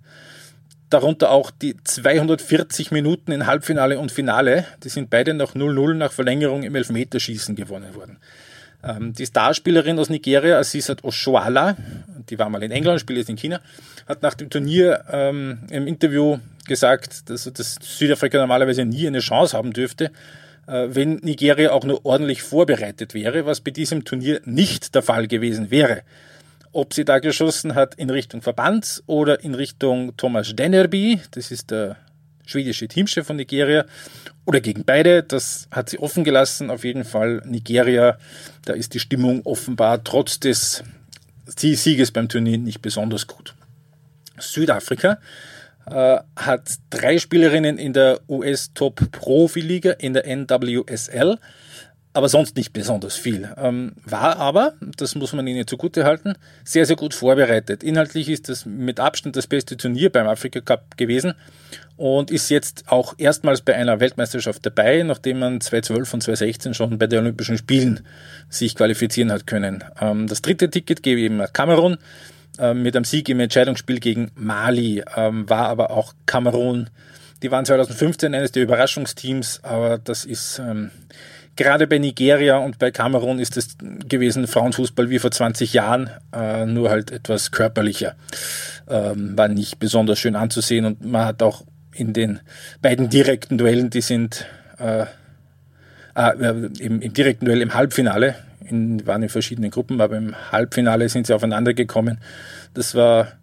darunter 0.89 1.31
auch 1.31 1.51
die 1.51 1.75
240 1.83 2.91
Minuten 2.91 3.31
in 3.31 3.47
Halbfinale 3.47 3.99
und 3.99 4.11
Finale. 4.11 4.65
Die 4.83 4.89
sind 4.89 5.09
beide 5.09 5.33
nach 5.33 5.55
0-0 5.55 5.95
nach 5.95 6.11
Verlängerung 6.11 6.63
im 6.63 6.75
Elfmeterschießen 6.75 7.55
gewonnen 7.55 7.95
worden. 7.95 8.17
Ähm, 8.83 9.13
die 9.13 9.25
Starspielerin 9.25 9.97
aus 9.99 10.09
Nigeria, 10.09 10.59
Asisat 10.59 11.03
Oshoala, 11.03 11.75
die 12.29 12.37
war 12.37 12.49
mal 12.49 12.63
in 12.63 12.71
England, 12.71 12.99
spielt 12.99 13.19
jetzt 13.19 13.29
in 13.29 13.37
China, 13.37 13.59
hat 14.07 14.21
nach 14.21 14.33
dem 14.33 14.49
Turnier 14.49 15.03
ähm, 15.11 15.59
im 15.69 15.87
Interview 15.87 16.37
gesagt, 16.67 17.29
dass, 17.29 17.51
dass 17.51 17.75
Südafrika 17.81 18.37
normalerweise 18.37 18.85
nie 18.85 19.07
eine 19.07 19.19
Chance 19.19 19.57
haben 19.57 19.73
dürfte 19.73 20.11
wenn 20.65 21.15
Nigeria 21.17 21.71
auch 21.71 21.83
nur 21.83 22.05
ordentlich 22.05 22.41
vorbereitet 22.41 23.13
wäre, 23.13 23.45
was 23.45 23.61
bei 23.61 23.71
diesem 23.71 24.05
Turnier 24.05 24.41
nicht 24.45 24.95
der 24.95 25.01
Fall 25.01 25.27
gewesen 25.27 25.71
wäre. 25.71 26.03
Ob 26.71 26.93
sie 26.93 27.05
da 27.05 27.19
geschossen 27.19 27.75
hat 27.75 27.95
in 27.95 28.09
Richtung 28.09 28.41
Verband 28.41 29.03
oder 29.05 29.43
in 29.43 29.53
Richtung 29.53 30.17
Thomas 30.17 30.55
Denerby, 30.55 31.21
das 31.31 31.51
ist 31.51 31.71
der 31.71 31.97
schwedische 32.45 32.87
Teamchef 32.87 33.27
von 33.27 33.35
Nigeria, 33.35 33.85
oder 34.45 34.59
gegen 34.59 34.83
beide, 34.83 35.23
das 35.23 35.67
hat 35.71 35.89
sie 35.89 35.99
offen 35.99 36.23
gelassen. 36.23 36.69
Auf 36.69 36.83
jeden 36.83 37.05
Fall 37.05 37.41
Nigeria, 37.45 38.17
da 38.65 38.73
ist 38.73 38.93
die 38.93 38.99
Stimmung 38.99 39.41
offenbar 39.45 40.03
trotz 40.03 40.39
des 40.39 40.83
Sieges 41.45 42.11
beim 42.11 42.27
Turnier 42.27 42.57
nicht 42.57 42.81
besonders 42.81 43.27
gut. 43.27 43.53
Südafrika 44.39 45.13
äh, 45.13 45.17
hat 45.85 46.75
drei 46.89 47.17
Spielerinnen 47.17 47.77
in 47.77 47.93
der 47.93 48.19
US 48.29 48.71
Top 48.73 49.11
Profi 49.11 49.61
Liga 49.61 49.91
in 49.91 50.13
der 50.13 50.25
NWSL. 50.25 51.37
aber 52.13 52.29
sonst 52.29 52.55
nicht 52.55 52.73
besonders 52.73 53.15
viel. 53.15 53.49
Ähm, 53.57 53.93
war 54.05 54.37
aber, 54.37 54.73
das 54.97 55.15
muss 55.15 55.33
man 55.33 55.47
ihnen 55.47 55.65
zugute 55.65 56.05
halten, 56.05 56.35
sehr, 56.63 56.85
sehr 56.85 56.95
gut 56.95 57.13
vorbereitet. 57.13 57.83
Inhaltlich 57.83 58.29
ist 58.29 58.49
das 58.49 58.65
mit 58.65 58.99
Abstand 58.99 59.35
das 59.35 59.47
beste 59.47 59.77
Turnier 59.77 60.11
beim 60.11 60.27
Afrika 60.27 60.61
Cup 60.61 60.95
gewesen 60.95 61.33
und 61.97 62.29
ist 62.29 62.49
jetzt 62.49 62.83
auch 62.87 63.15
erstmals 63.17 63.61
bei 63.61 63.75
einer 63.75 63.99
Weltmeisterschaft 63.99 64.65
dabei, 64.65 65.01
nachdem 65.03 65.39
man 65.39 65.59
2012 65.59 66.13
und 66.13 66.21
2016 66.21 66.73
schon 66.75 66.97
bei 66.99 67.07
den 67.07 67.19
Olympischen 67.19 67.57
Spielen 67.57 68.01
sich 68.47 68.75
qualifizieren 68.75 69.31
hat 69.31 69.47
können. 69.47 69.83
Ähm, 69.99 70.27
das 70.27 70.43
dritte 70.43 70.69
Ticket 70.69 71.01
gebe 71.01 71.19
ich 71.19 71.25
eben 71.25 71.43
Kamerun 71.51 71.93
äh, 71.93 71.97
mit 72.59 72.95
einem 72.95 73.05
Sieg 73.05 73.29
im 73.29 73.39
Entscheidungsspiel 73.39 73.99
gegen 73.99 74.31
Mali, 74.35 75.03
ähm, 75.15 75.49
war 75.49 75.69
aber 75.69 75.91
auch 75.91 76.13
Kamerun. 76.25 76.89
Die 77.41 77.51
waren 77.51 77.65
2015 77.65 78.33
eines 78.33 78.51
der 78.51 78.63
Überraschungsteams, 78.63 79.61
aber 79.63 79.97
das 79.97 80.23
ist 80.23 80.59
ähm, 80.59 80.91
gerade 81.55 81.87
bei 81.87 81.97
Nigeria 81.97 82.57
und 82.57 82.79
bei 82.79 82.91
Kamerun 82.91 83.39
ist 83.39 83.57
es 83.57 83.77
gewesen 84.07 84.47
Frauenfußball 84.47 85.09
wie 85.09 85.19
vor 85.19 85.31
20 85.31 85.73
Jahren, 85.73 86.09
äh, 86.33 86.65
nur 86.65 86.89
halt 86.89 87.11
etwas 87.11 87.51
körperlicher. 87.51 88.15
Ähm, 88.89 89.37
war 89.37 89.47
nicht 89.47 89.79
besonders 89.79 90.19
schön 90.19 90.35
anzusehen 90.35 90.85
und 90.85 91.05
man 91.05 91.25
hat 91.25 91.43
auch 91.43 91.63
in 91.93 92.13
den 92.13 92.39
beiden 92.81 93.09
direkten 93.09 93.57
Duellen, 93.57 93.89
die 93.89 94.01
sind 94.01 94.45
äh, 94.79 95.05
äh, 96.15 96.31
im, 96.79 97.01
im, 97.01 97.13
direkten 97.13 97.45
Duell 97.45 97.61
im 97.61 97.73
Halbfinale, 97.73 98.35
in, 98.65 99.05
waren 99.05 99.23
in 99.23 99.29
verschiedenen 99.29 99.71
Gruppen, 99.71 100.01
aber 100.01 100.17
im 100.17 100.35
Halbfinale 100.51 101.09
sind 101.09 101.27
sie 101.27 101.33
aufeinander 101.33 101.73
gekommen. 101.73 102.19
Das 102.73 102.95
war 102.95 103.33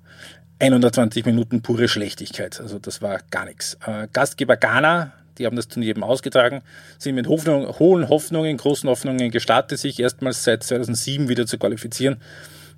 120 0.58 1.24
Minuten 1.24 1.62
pure 1.62 1.88
Schlechtigkeit. 1.88 2.60
Also 2.60 2.78
das 2.78 3.00
war 3.00 3.20
gar 3.30 3.46
nichts. 3.46 3.78
Äh, 3.86 4.08
Gastgeber 4.12 4.56
Ghana 4.56 5.12
die 5.40 5.46
haben 5.46 5.56
das 5.56 5.68
Turnier 5.68 5.90
eben 5.90 6.04
ausgetragen, 6.04 6.60
sind 6.98 7.14
mit 7.14 7.26
Hoffnung, 7.26 7.66
hohen 7.78 8.08
Hoffnungen, 8.08 8.56
großen 8.56 8.88
Hoffnungen 8.88 9.30
gestartet, 9.30 9.78
sich 9.78 9.98
erstmals 9.98 10.44
seit 10.44 10.62
2007 10.62 11.28
wieder 11.28 11.46
zu 11.46 11.58
qualifizieren. 11.58 12.18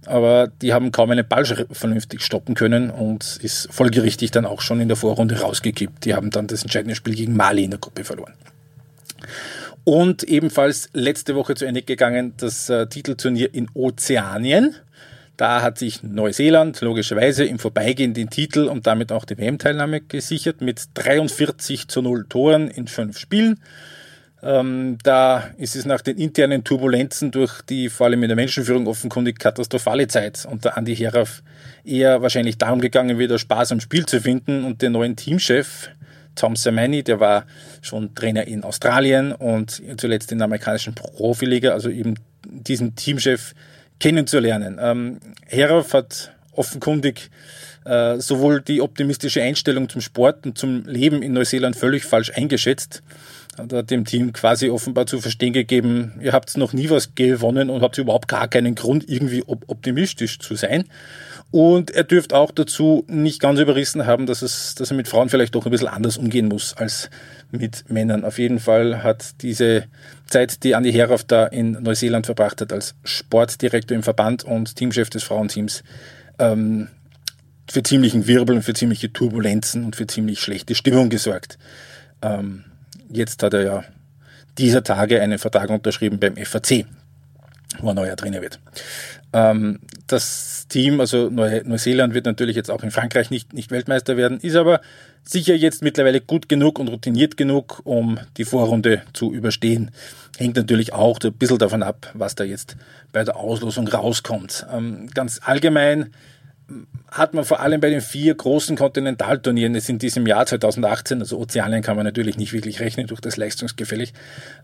Aber 0.06 0.48
die 0.62 0.72
haben 0.72 0.90
kaum 0.90 1.10
einen 1.10 1.26
Ball 1.26 1.44
vernünftig 1.44 2.22
stoppen 2.22 2.54
können 2.54 2.90
und 2.90 3.38
ist 3.42 3.68
folgerichtig 3.72 4.30
dann 4.30 4.46
auch 4.46 4.60
schon 4.60 4.80
in 4.80 4.88
der 4.88 4.96
Vorrunde 4.96 5.40
rausgekippt. 5.40 6.04
Die 6.04 6.14
haben 6.14 6.30
dann 6.30 6.46
das 6.46 6.62
entscheidende 6.62 6.94
Spiel 6.94 7.14
gegen 7.14 7.36
Mali 7.36 7.64
in 7.64 7.70
der 7.70 7.78
Gruppe 7.78 8.04
verloren. 8.04 8.32
Und 9.84 10.22
ebenfalls 10.22 10.88
letzte 10.92 11.34
Woche 11.34 11.54
zu 11.54 11.64
Ende 11.64 11.82
gegangen 11.82 12.34
das 12.36 12.68
äh, 12.68 12.86
Titelturnier 12.86 13.52
in 13.52 13.68
Ozeanien. 13.74 14.76
Da 15.36 15.62
hat 15.62 15.78
sich 15.78 16.02
Neuseeland 16.02 16.80
logischerweise 16.82 17.44
im 17.44 17.58
Vorbeigehen 17.58 18.14
den 18.14 18.30
Titel 18.30 18.68
und 18.68 18.86
damit 18.86 19.10
auch 19.10 19.24
die 19.24 19.36
WM-Teilnahme 19.38 20.02
gesichert 20.02 20.60
mit 20.60 20.84
43 20.94 21.88
zu 21.88 22.02
0 22.02 22.26
Toren 22.28 22.68
in 22.68 22.86
fünf 22.86 23.18
Spielen. 23.18 23.58
Ähm, 24.42 24.98
da 25.02 25.50
ist 25.56 25.74
es 25.74 25.84
nach 25.84 26.00
den 26.00 26.16
internen 26.18 26.64
Turbulenzen 26.64 27.30
durch 27.30 27.62
die 27.62 27.88
vor 27.88 28.06
allem 28.06 28.22
in 28.22 28.28
der 28.28 28.36
Menschenführung 28.36 28.86
offenkundig 28.86 29.38
katastrophale 29.38 30.08
Zeit 30.08 30.46
unter 30.50 30.76
Andi 30.76 30.96
Herauf 30.96 31.42
eher 31.84 32.22
wahrscheinlich 32.22 32.58
darum 32.58 32.80
gegangen, 32.80 33.18
wieder 33.18 33.38
Spaß 33.38 33.72
am 33.72 33.80
Spiel 33.80 34.04
zu 34.04 34.20
finden 34.20 34.64
und 34.64 34.82
den 34.82 34.92
neuen 34.92 35.16
Teamchef 35.16 35.90
Tom 36.34 36.56
Sermani, 36.56 37.02
der 37.02 37.20
war 37.20 37.44
schon 37.80 38.14
Trainer 38.14 38.46
in 38.46 38.64
Australien 38.64 39.32
und 39.32 39.82
zuletzt 39.96 40.32
in 40.32 40.38
der 40.38 40.46
amerikanischen 40.46 40.94
Profiliga, 40.94 41.72
also 41.72 41.90
eben 41.90 42.14
diesen 42.44 42.94
Teamchef 42.96 43.54
kennenzulernen. 44.00 44.78
Ähm, 44.80 45.20
Herauf 45.46 45.94
hat 45.94 46.32
offenkundig 46.52 47.30
äh, 47.84 48.18
sowohl 48.18 48.60
die 48.60 48.80
optimistische 48.80 49.42
Einstellung 49.42 49.88
zum 49.88 50.00
Sport 50.00 50.46
und 50.46 50.58
zum 50.58 50.84
Leben 50.86 51.22
in 51.22 51.32
Neuseeland 51.32 51.76
völlig 51.76 52.04
falsch 52.04 52.32
eingeschätzt. 52.34 53.02
Hat 53.58 53.90
dem 53.90 54.06
Team 54.06 54.32
quasi 54.32 54.70
offenbar 54.70 55.06
zu 55.06 55.20
verstehen 55.20 55.52
gegeben, 55.52 56.12
ihr 56.22 56.32
habt 56.32 56.56
noch 56.56 56.72
nie 56.72 56.88
was 56.88 57.14
gewonnen 57.14 57.68
und 57.68 57.82
habt 57.82 57.98
überhaupt 57.98 58.26
gar 58.26 58.48
keinen 58.48 58.74
Grund, 58.74 59.08
irgendwie 59.08 59.44
optimistisch 59.46 60.38
zu 60.38 60.54
sein. 60.54 60.84
Und 61.52 61.90
er 61.90 62.04
dürfte 62.04 62.34
auch 62.34 62.50
dazu 62.50 63.04
nicht 63.08 63.38
ganz 63.38 63.60
überrissen 63.60 64.06
haben, 64.06 64.24
dass, 64.24 64.40
es, 64.40 64.74
dass 64.74 64.90
er 64.90 64.96
mit 64.96 65.06
Frauen 65.06 65.28
vielleicht 65.28 65.54
doch 65.54 65.66
ein 65.66 65.70
bisschen 65.70 65.86
anders 65.86 66.16
umgehen 66.16 66.48
muss 66.48 66.74
als 66.74 67.10
mit 67.50 67.84
Männern. 67.90 68.24
Auf 68.24 68.38
jeden 68.38 68.58
Fall 68.58 69.02
hat 69.02 69.42
diese 69.42 69.84
Zeit, 70.26 70.64
die 70.64 70.74
Andi 70.74 70.90
Herauf 70.90 71.24
da 71.24 71.46
in 71.46 71.72
Neuseeland 71.72 72.24
verbracht 72.24 72.62
hat, 72.62 72.72
als 72.72 72.94
Sportdirektor 73.04 73.94
im 73.94 74.02
Verband 74.02 74.44
und 74.44 74.76
Teamchef 74.76 75.10
des 75.10 75.24
Frauenteams, 75.24 75.84
ähm, 76.38 76.88
für 77.70 77.82
ziemlichen 77.82 78.26
Wirbel 78.26 78.56
und 78.56 78.62
für 78.62 78.74
ziemliche 78.74 79.12
Turbulenzen 79.12 79.84
und 79.84 79.94
für 79.94 80.06
ziemlich 80.06 80.40
schlechte 80.40 80.74
Stimmung 80.74 81.10
gesorgt. 81.10 81.58
Ähm, 82.22 82.64
jetzt 83.10 83.42
hat 83.42 83.52
er 83.52 83.62
ja 83.62 83.84
dieser 84.56 84.82
Tage 84.82 85.20
einen 85.20 85.38
Vertrag 85.38 85.68
unterschrieben 85.68 86.18
beim 86.18 86.36
FAC, 86.36 86.86
wo 87.80 87.88
er 87.88 87.94
neuer 87.94 88.16
Trainer 88.16 88.40
wird. 88.40 88.58
Ähm, 89.34 89.80
das 90.06 90.51
Team, 90.72 91.00
also 91.00 91.28
Neuseeland 91.28 92.14
wird 92.14 92.24
natürlich 92.24 92.56
jetzt 92.56 92.70
auch 92.70 92.82
in 92.82 92.90
Frankreich 92.90 93.30
nicht, 93.30 93.52
nicht 93.52 93.70
Weltmeister 93.70 94.16
werden, 94.16 94.40
ist 94.40 94.56
aber 94.56 94.80
sicher 95.22 95.54
jetzt 95.54 95.82
mittlerweile 95.82 96.20
gut 96.20 96.48
genug 96.48 96.78
und 96.78 96.88
routiniert 96.88 97.36
genug, 97.36 97.82
um 97.84 98.18
die 98.38 98.44
Vorrunde 98.44 99.02
zu 99.12 99.32
überstehen. 99.32 99.90
Hängt 100.38 100.56
natürlich 100.56 100.94
auch 100.94 101.18
ein 101.22 101.32
bisschen 101.34 101.58
davon 101.58 101.82
ab, 101.82 102.10
was 102.14 102.34
da 102.34 102.44
jetzt 102.44 102.76
bei 103.12 103.22
der 103.22 103.36
Auslosung 103.36 103.86
rauskommt. 103.86 104.66
Ähm, 104.72 105.08
ganz 105.12 105.40
allgemein 105.44 106.14
hat 107.10 107.34
man 107.34 107.44
vor 107.44 107.60
allem 107.60 107.80
bei 107.80 107.90
den 107.90 108.00
vier 108.00 108.34
großen 108.34 108.76
Kontinentalturnieren 108.76 109.74
jetzt 109.74 109.88
in 109.88 109.98
diesem 109.98 110.26
Jahr 110.26 110.46
2018, 110.46 111.20
also 111.20 111.38
Ozeanien 111.38 111.82
kann 111.82 111.96
man 111.96 112.04
natürlich 112.04 112.36
nicht 112.36 112.52
wirklich 112.52 112.80
rechnen 112.80 113.06
durch 113.06 113.20
das 113.20 113.36
Leistungsgefällig, 113.36 114.14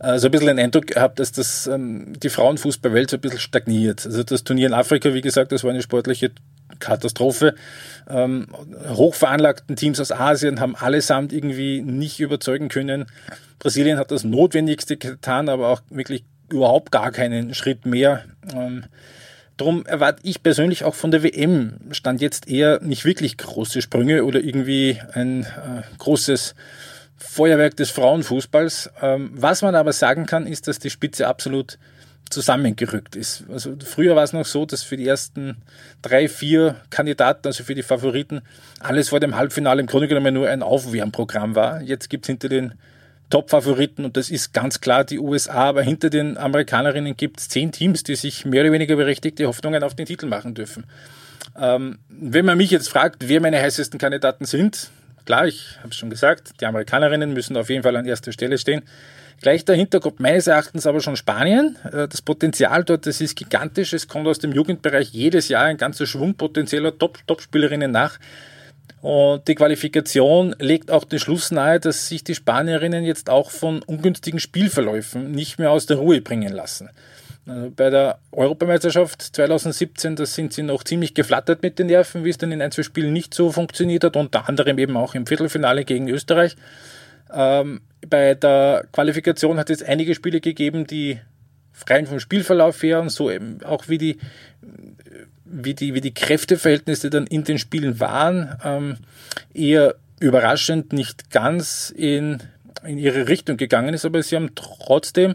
äh, 0.01 0.19
so 0.19 0.29
ein 0.29 0.31
bisschen 0.31 0.49
den 0.49 0.59
Eindruck 0.59 0.87
gehabt, 0.87 1.19
dass 1.19 1.33
das 1.33 1.67
ähm, 1.67 2.15
die 2.21 2.31
Frauenfußballwelt 2.31 3.11
so 3.11 3.17
ein 3.17 3.21
bisschen 3.21 3.41
stagniert. 3.41 4.07
Also 4.07 4.23
das 4.23 4.45
Turnier 4.45 4.69
in 4.69 4.75
Afrika, 4.75 5.13
wie 5.13 5.21
gesagt, 5.21 5.53
das 5.53 5.65
war 5.65 5.71
eine 5.71 5.83
sportliche 5.83 6.31
Katastrophe. 6.79 7.55
Ähm, 8.09 8.47
hochveranlagten 8.89 9.77
Teams 9.77 10.01
aus 10.01 10.13
Asien 10.13 10.61
haben 10.61 10.77
allesamt 10.77 11.33
irgendwie 11.33 11.83
nicht 11.83 12.21
überzeugen 12.21 12.69
können. 12.69 13.07
Brasilien 13.59 13.99
hat 13.99 14.11
das 14.11 14.25
Notwendigste 14.25 14.97
getan, 14.97 15.49
aber 15.49 15.69
auch 15.69 15.83
wirklich 15.91 16.25
überhaupt 16.51 16.93
gar 16.93 17.11
keinen 17.11 17.55
Schritt 17.55 17.85
mehr. 17.87 18.25
Ähm, 18.55 18.85
Darum 19.59 19.85
erwarte 19.87 20.21
ich 20.23 20.43
persönlich 20.43 20.85
auch 20.85 20.95
von 20.95 21.11
der 21.11 21.25
WM 21.25 21.75
stand 21.91 22.23
jetzt 22.23 22.49
eher 22.49 22.81
nicht 22.81 23.05
wirklich 23.05 23.37
große 23.37 23.83
Sprünge 23.83 24.25
oder 24.25 24.41
irgendwie 24.41 25.01
ein 25.13 25.43
äh, 25.43 25.83
großes 25.99 26.55
Feuerwerk 27.17 27.77
des 27.77 27.91
Frauenfußballs. 27.91 28.91
Ähm, 29.03 29.31
was 29.35 29.63
man 29.63 29.75
aber 29.75 29.93
sagen 29.93 30.27
kann, 30.27 30.47
ist, 30.47 30.69
dass 30.69 30.79
die 30.79 30.91
Spitze 30.91 31.27
absolut 31.27 31.77
zusammengerückt 32.31 33.17
ist. 33.17 33.45
Also 33.51 33.75
früher 33.85 34.15
war 34.15 34.23
es 34.23 34.33
noch 34.33 34.47
so, 34.47 34.65
dass 34.65 34.85
für 34.85 34.97
die 34.97 35.09
ersten 35.09 35.57
drei, 36.03 36.29
vier 36.29 36.77
Kandidaten, 36.91 37.49
also 37.49 37.65
für 37.65 37.75
die 37.75 37.83
Favoriten, 37.83 38.43
alles 38.79 39.09
vor 39.09 39.19
dem 39.19 39.35
Halbfinale 39.35 39.81
im 39.81 39.87
Grunde 39.87 40.07
genommen 40.07 40.35
nur 40.35 40.49
ein 40.49 40.63
Aufwärmprogramm 40.63 41.57
war. 41.57 41.81
Jetzt 41.83 42.11
gibt 42.11 42.27
es 42.27 42.29
hinter 42.29 42.49
den 42.49 42.75
Top-Favoriten 43.31 44.05
und 44.05 44.17
das 44.17 44.31
ist 44.31 44.53
ganz 44.53 44.81
klar 44.81 45.05
die 45.05 45.19
USA, 45.19 45.69
aber 45.69 45.83
hinter 45.83 46.11
den 46.11 46.37
Amerikanerinnen 46.37 47.17
gibt 47.17 47.41
es 47.41 47.49
zehn 47.49 47.73
Teams, 47.73 48.03
die 48.03 48.17
sich 48.17 48.45
mehr 48.45 48.63
oder 48.63 48.73
weniger 48.73 48.97
berechtigte 48.97 49.47
Hoffnungen 49.47 49.83
auf 49.83 49.95
den 49.95 50.07
Titel 50.07 50.27
machen 50.27 50.55
dürfen. 50.55 50.85
Ähm, 51.61 51.99
wenn 52.09 52.45
man 52.45 52.57
mich 52.57 52.71
jetzt 52.71 52.89
fragt, 52.89 53.29
wer 53.29 53.41
meine 53.41 53.61
heißesten 53.61 53.99
Kandidaten 53.99 54.45
sind, 54.45 54.91
klar, 55.25 55.47
ich 55.47 55.77
habe 55.79 55.91
es 55.91 55.97
schon 55.97 56.11
gesagt, 56.11 56.53
die 56.61 56.67
Amerikanerinnen 56.67 57.33
müssen 57.33 57.57
auf 57.57 57.69
jeden 57.69 57.83
Fall 57.83 57.97
an 57.97 58.07
erster 58.07 58.33
Stelle 58.33 58.59
stehen. 58.59 58.83
Gleich 59.41 59.65
dahinter 59.65 60.01
kommt 60.01 60.19
meines 60.19 60.49
Erachtens 60.49 60.87
aber 60.87 61.01
schon 61.01 61.17
Spanien. 61.17 61.77
Äh, 61.85 62.09
das 62.09 62.23
Potenzial 62.23 62.85
dort, 62.85 63.07
das 63.07 63.21
ist 63.21 63.37
gigantisch. 63.37 63.93
Es 63.93 64.09
kommt 64.09 64.27
aus 64.27 64.39
dem 64.39 64.53
Jugendbereich 64.53 65.11
jedes 65.11 65.49
Jahr 65.49 65.65
ein 65.65 65.77
ganzer 65.77 66.07
Schwung 66.07 66.35
potenzieller 66.35 66.97
Top-Spielerinnen 66.99 67.91
nach. 67.91 68.19
Und 69.01 69.47
die 69.47 69.55
Qualifikation 69.55 70.57
legt 70.59 70.91
auch 70.91 71.05
den 71.05 71.19
Schluss 71.19 71.51
nahe, 71.51 71.79
dass 71.79 72.09
sich 72.09 72.25
die 72.25 72.35
Spanierinnen 72.35 73.05
jetzt 73.05 73.31
auch 73.31 73.51
von 73.51 73.83
ungünstigen 73.83 74.41
Spielverläufen 74.41 75.31
nicht 75.31 75.59
mehr 75.59 75.71
aus 75.71 75.87
der 75.87 75.99
Ruhe 75.99 76.21
bringen 76.21 76.53
lassen. 76.53 76.91
Also 77.47 77.73
bei 77.75 77.89
der 77.89 78.19
Europameisterschaft 78.33 79.23
2017, 79.23 80.17
da 80.17 80.27
sind 80.27 80.53
sie 80.53 80.63
noch 80.63 80.85
ziemlich 80.85 81.15
geflattert 81.15 81.63
mit 81.63 81.79
den 81.79 81.87
Nerven, 81.87 82.25
wie 82.25 82.31
es 82.31 82.39
dann 82.39 82.53
in 82.53 82.61
ein, 82.61 82.73
zwei 82.73 82.83
Spielen 82.83 83.13
nicht 83.13 83.33
so 83.33 83.51
funktioniert 83.51 84.05
hat, 84.05 84.17
unter 84.17 84.49
anderem 84.49 84.79
eben 84.79 84.97
auch 84.97 85.15
im 85.15 85.27
Viertelfinale 85.27 85.85
gegen 85.85 86.09
Österreich. 86.09 86.57
Ähm, 87.33 87.81
bei 88.07 88.35
der 88.35 88.87
Qualifikation 88.93 89.59
hat 89.59 89.71
es 89.71 89.83
einige 89.83 90.15
Spiele 90.15 90.41
gegeben, 90.41 90.87
die 90.87 91.19
rein 91.89 92.07
vom 92.07 92.21
Spielverlauf 92.21 92.83
her 92.83 93.01
und 93.01 93.11
so 93.11 93.31
eben 93.31 93.63
auch 93.65 93.89
wie 93.89 93.99
die 93.99 94.19
wie 95.51 95.75
die, 95.75 95.95
wie 95.95 96.01
die 96.01 96.15
Kräfteverhältnisse 96.15 97.11
dann 97.11 97.27
in 97.27 97.45
den 97.45 97.59
Spielen 97.59 98.01
waren, 98.01 98.57
ähm, 98.65 98.97
eher 99.55 99.95
überraschend 100.21 100.93
nicht 100.93 101.31
ganz 101.31 101.93
in, 101.97 102.39
in 102.85 102.99
ihre 102.99 103.29
Richtung 103.29 103.57
gegangen 103.57 103.95
ist, 103.95 104.05
aber 104.05 104.23
sie 104.23 104.37
haben 104.37 104.55
trotzdem 104.55 105.35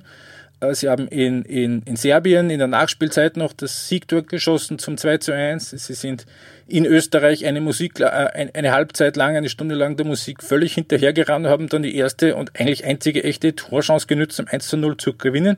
Äh, 0.63 0.76
sie 0.76 0.89
haben 0.89 1.08
in, 1.08 1.43
in, 1.43 1.82
in 1.84 1.95
Serbien 1.95 2.49
in 2.49 2.60
der 2.60 2.67
Nachspielzeit 2.67 3.38
noch 3.38 3.54
das 3.54 3.88
Siegtor 3.88 4.23
geschossen 4.23 4.80
zum 4.80 4.97
2 4.97 5.17
zu 5.17 5.34
1. 5.34 5.71
Sie 5.71 5.93
sind 5.93 6.26
in 6.67 6.86
Österreich 6.86 7.45
eine 7.45 7.62
Musik, 7.62 7.99
äh, 7.99 8.06
eine 8.06 8.71
Halbzeit 8.71 9.15
lang, 9.15 9.36
eine 9.36 9.49
Stunde 9.49 9.76
lang 9.76 9.97
der 9.97 10.06
Musik 10.06 10.41
völlig 10.41 10.73
hinterhergerannt, 10.73 11.47
haben 11.47 11.67
dann 11.67 11.84
die 11.84 11.95
erste 11.95 12.36
und 12.36 12.60
eigentlich 12.60 12.86
einzige 12.86 13.23
echte 13.23 13.56
Torchance 13.56 14.08
genützt, 14.08 14.39
um 14.39 14.47
1 14.47 14.67
zu 14.67 14.78
0 14.78 14.97
zu 14.97 15.13
gewinnen. 15.13 15.58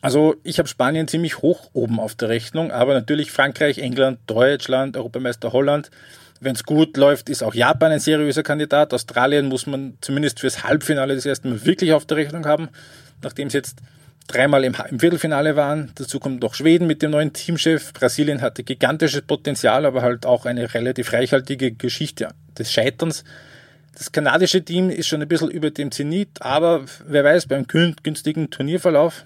Also 0.00 0.36
ich 0.44 0.58
habe 0.58 0.68
Spanien 0.68 1.08
ziemlich 1.08 1.38
hoch 1.38 1.70
oben 1.72 1.98
auf 1.98 2.14
der 2.14 2.28
Rechnung, 2.28 2.70
aber 2.70 2.94
natürlich 2.94 3.32
Frankreich, 3.32 3.78
England, 3.78 4.20
Deutschland, 4.26 4.96
Europameister 4.96 5.52
Holland. 5.52 5.90
Wenn 6.40 6.54
es 6.54 6.62
gut 6.62 6.96
läuft, 6.96 7.28
ist 7.28 7.42
auch 7.42 7.54
Japan 7.54 7.90
ein 7.90 7.98
seriöser 7.98 8.44
Kandidat. 8.44 8.94
Australien 8.94 9.46
muss 9.46 9.66
man 9.66 9.98
zumindest 10.00 10.38
fürs 10.38 10.62
Halbfinale 10.62 11.16
das 11.16 11.26
erste 11.26 11.48
Mal 11.48 11.64
wirklich 11.64 11.92
auf 11.92 12.06
der 12.06 12.18
Rechnung 12.18 12.46
haben, 12.46 12.68
nachdem 13.22 13.50
sie 13.50 13.58
jetzt 13.58 13.78
dreimal 14.28 14.62
im, 14.62 14.76
im 14.88 15.00
Viertelfinale 15.00 15.56
waren. 15.56 15.90
Dazu 15.96 16.20
kommt 16.20 16.42
noch 16.42 16.54
Schweden 16.54 16.86
mit 16.86 17.02
dem 17.02 17.10
neuen 17.10 17.32
Teamchef. 17.32 17.92
Brasilien 17.92 18.40
hatte 18.40 18.62
gigantisches 18.62 19.22
Potenzial, 19.22 19.84
aber 19.84 20.02
halt 20.02 20.26
auch 20.26 20.46
eine 20.46 20.72
relativ 20.74 21.12
reichhaltige 21.12 21.72
Geschichte 21.72 22.28
des 22.56 22.70
Scheiterns. 22.70 23.24
Das 23.96 24.12
kanadische 24.12 24.62
Team 24.62 24.90
ist 24.90 25.08
schon 25.08 25.22
ein 25.22 25.26
bisschen 25.26 25.50
über 25.50 25.70
dem 25.70 25.90
Zenit, 25.90 26.40
aber 26.40 26.84
wer 27.04 27.24
weiß, 27.24 27.46
beim 27.46 27.66
günstigen 27.66 28.48
Turnierverlauf 28.48 29.24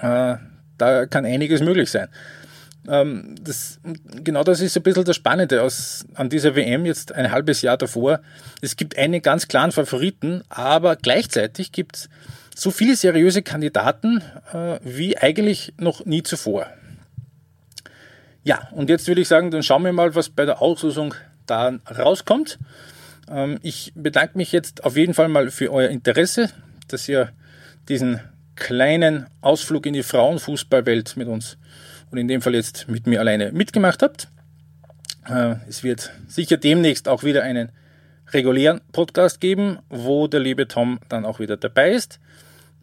äh, 0.00 0.36
da 0.78 1.06
kann 1.06 1.24
einiges 1.24 1.60
möglich 1.60 1.90
sein. 1.90 2.08
Ähm, 2.88 3.34
das, 3.40 3.80
genau 4.22 4.44
das 4.44 4.60
ist 4.60 4.76
ein 4.76 4.82
bisschen 4.82 5.04
das 5.04 5.16
Spannende 5.16 5.62
aus, 5.62 6.06
an 6.14 6.28
dieser 6.28 6.54
WM 6.54 6.86
jetzt 6.86 7.12
ein 7.12 7.30
halbes 7.30 7.62
Jahr 7.62 7.76
davor. 7.76 8.20
Es 8.60 8.76
gibt 8.76 8.96
einen 8.96 9.22
ganz 9.22 9.48
klaren 9.48 9.72
Favoriten, 9.72 10.42
aber 10.48 10.96
gleichzeitig 10.96 11.72
gibt 11.72 11.96
es 11.96 12.08
so 12.54 12.70
viele 12.70 12.96
seriöse 12.96 13.42
Kandidaten 13.42 14.22
äh, 14.52 14.78
wie 14.82 15.18
eigentlich 15.18 15.74
noch 15.78 16.04
nie 16.06 16.22
zuvor. 16.22 16.66
Ja, 18.44 18.68
und 18.72 18.88
jetzt 18.88 19.08
würde 19.08 19.20
ich 19.20 19.28
sagen, 19.28 19.50
dann 19.50 19.62
schauen 19.62 19.82
wir 19.82 19.92
mal, 19.92 20.14
was 20.14 20.28
bei 20.28 20.44
der 20.44 20.62
Auslosung 20.62 21.14
da 21.46 21.74
rauskommt. 21.90 22.58
Ähm, 23.28 23.58
ich 23.62 23.92
bedanke 23.94 24.38
mich 24.38 24.52
jetzt 24.52 24.84
auf 24.84 24.96
jeden 24.96 25.14
Fall 25.14 25.28
mal 25.28 25.50
für 25.50 25.72
euer 25.72 25.88
Interesse, 25.88 26.50
dass 26.88 27.08
ihr 27.08 27.32
diesen 27.88 28.20
kleinen 28.56 29.26
Ausflug 29.40 29.86
in 29.86 29.92
die 29.92 30.02
Frauenfußballwelt 30.02 31.16
mit 31.16 31.28
uns 31.28 31.58
und 32.10 32.18
in 32.18 32.28
dem 32.28 32.40
Fall 32.40 32.54
jetzt 32.54 32.88
mit 32.88 33.06
mir 33.06 33.20
alleine 33.20 33.52
mitgemacht 33.52 34.02
habt. 34.02 34.28
Äh, 35.28 35.56
es 35.68 35.84
wird 35.84 36.12
sicher 36.26 36.56
demnächst 36.56 37.08
auch 37.08 37.22
wieder 37.22 37.42
einen 37.42 37.70
regulären 38.32 38.80
Podcast 38.92 39.40
geben, 39.40 39.78
wo 39.88 40.26
der 40.26 40.40
liebe 40.40 40.66
Tom 40.66 40.98
dann 41.08 41.24
auch 41.24 41.38
wieder 41.38 41.56
dabei 41.56 41.92
ist 41.92 42.18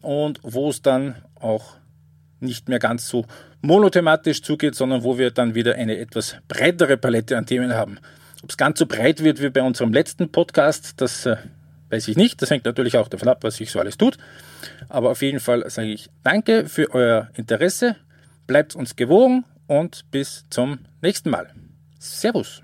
und 0.02 0.40
wo 0.44 0.70
es 0.70 0.82
dann 0.82 1.16
auch 1.36 1.76
nicht 2.40 2.70
mehr 2.70 2.80
ganz 2.80 3.08
so 3.08 3.26
monothematisch 3.62 4.42
zugeht, 4.42 4.76
sondern 4.76 5.04
wo 5.04 5.18
wir 5.18 5.32
dann 5.32 5.56
wieder 5.56 5.76
eine 5.76 5.98
etwas 5.98 6.38
breitere 6.48 6.98
Palette 6.98 7.38
an 7.38 7.46
Themen 7.46 7.74
haben. 7.74 7.98
Ob 8.44 8.50
es 8.50 8.58
ganz 8.58 8.80
so 8.80 8.86
breit 8.86 9.24
wird 9.24 9.42
wie 9.42 9.50
bei 9.50 9.62
unserem 9.62 9.94
letzten 9.94 10.30
Podcast, 10.30 10.96
das 10.98 11.26
äh, 11.26 11.38
weiß 11.94 12.08
ich 12.08 12.18
nicht. 12.18 12.42
Das 12.42 12.50
hängt 12.50 12.66
natürlich 12.66 12.98
auch 12.98 13.08
davon 13.08 13.30
ab, 13.30 13.44
was 13.44 13.58
sich 13.58 13.72
so 13.72 13.80
alles 13.80 13.98
tut. 13.98 14.18
Aber 14.90 15.12
auf 15.12 15.22
jeden 15.22 15.40
Fall 15.40 15.70
sage 15.70 15.90
ich 15.90 16.10
danke 16.24 16.68
für 16.68 16.94
euer 16.94 17.30
Interesse. 17.36 17.96
Bleibt 18.48 18.76
uns 18.76 18.96
gewogen 18.96 19.46
und 19.68 20.10
bis 20.12 20.46
zum 20.50 20.80
nächsten 21.02 21.30
Mal. 21.30 21.50
Servus. 22.00 22.62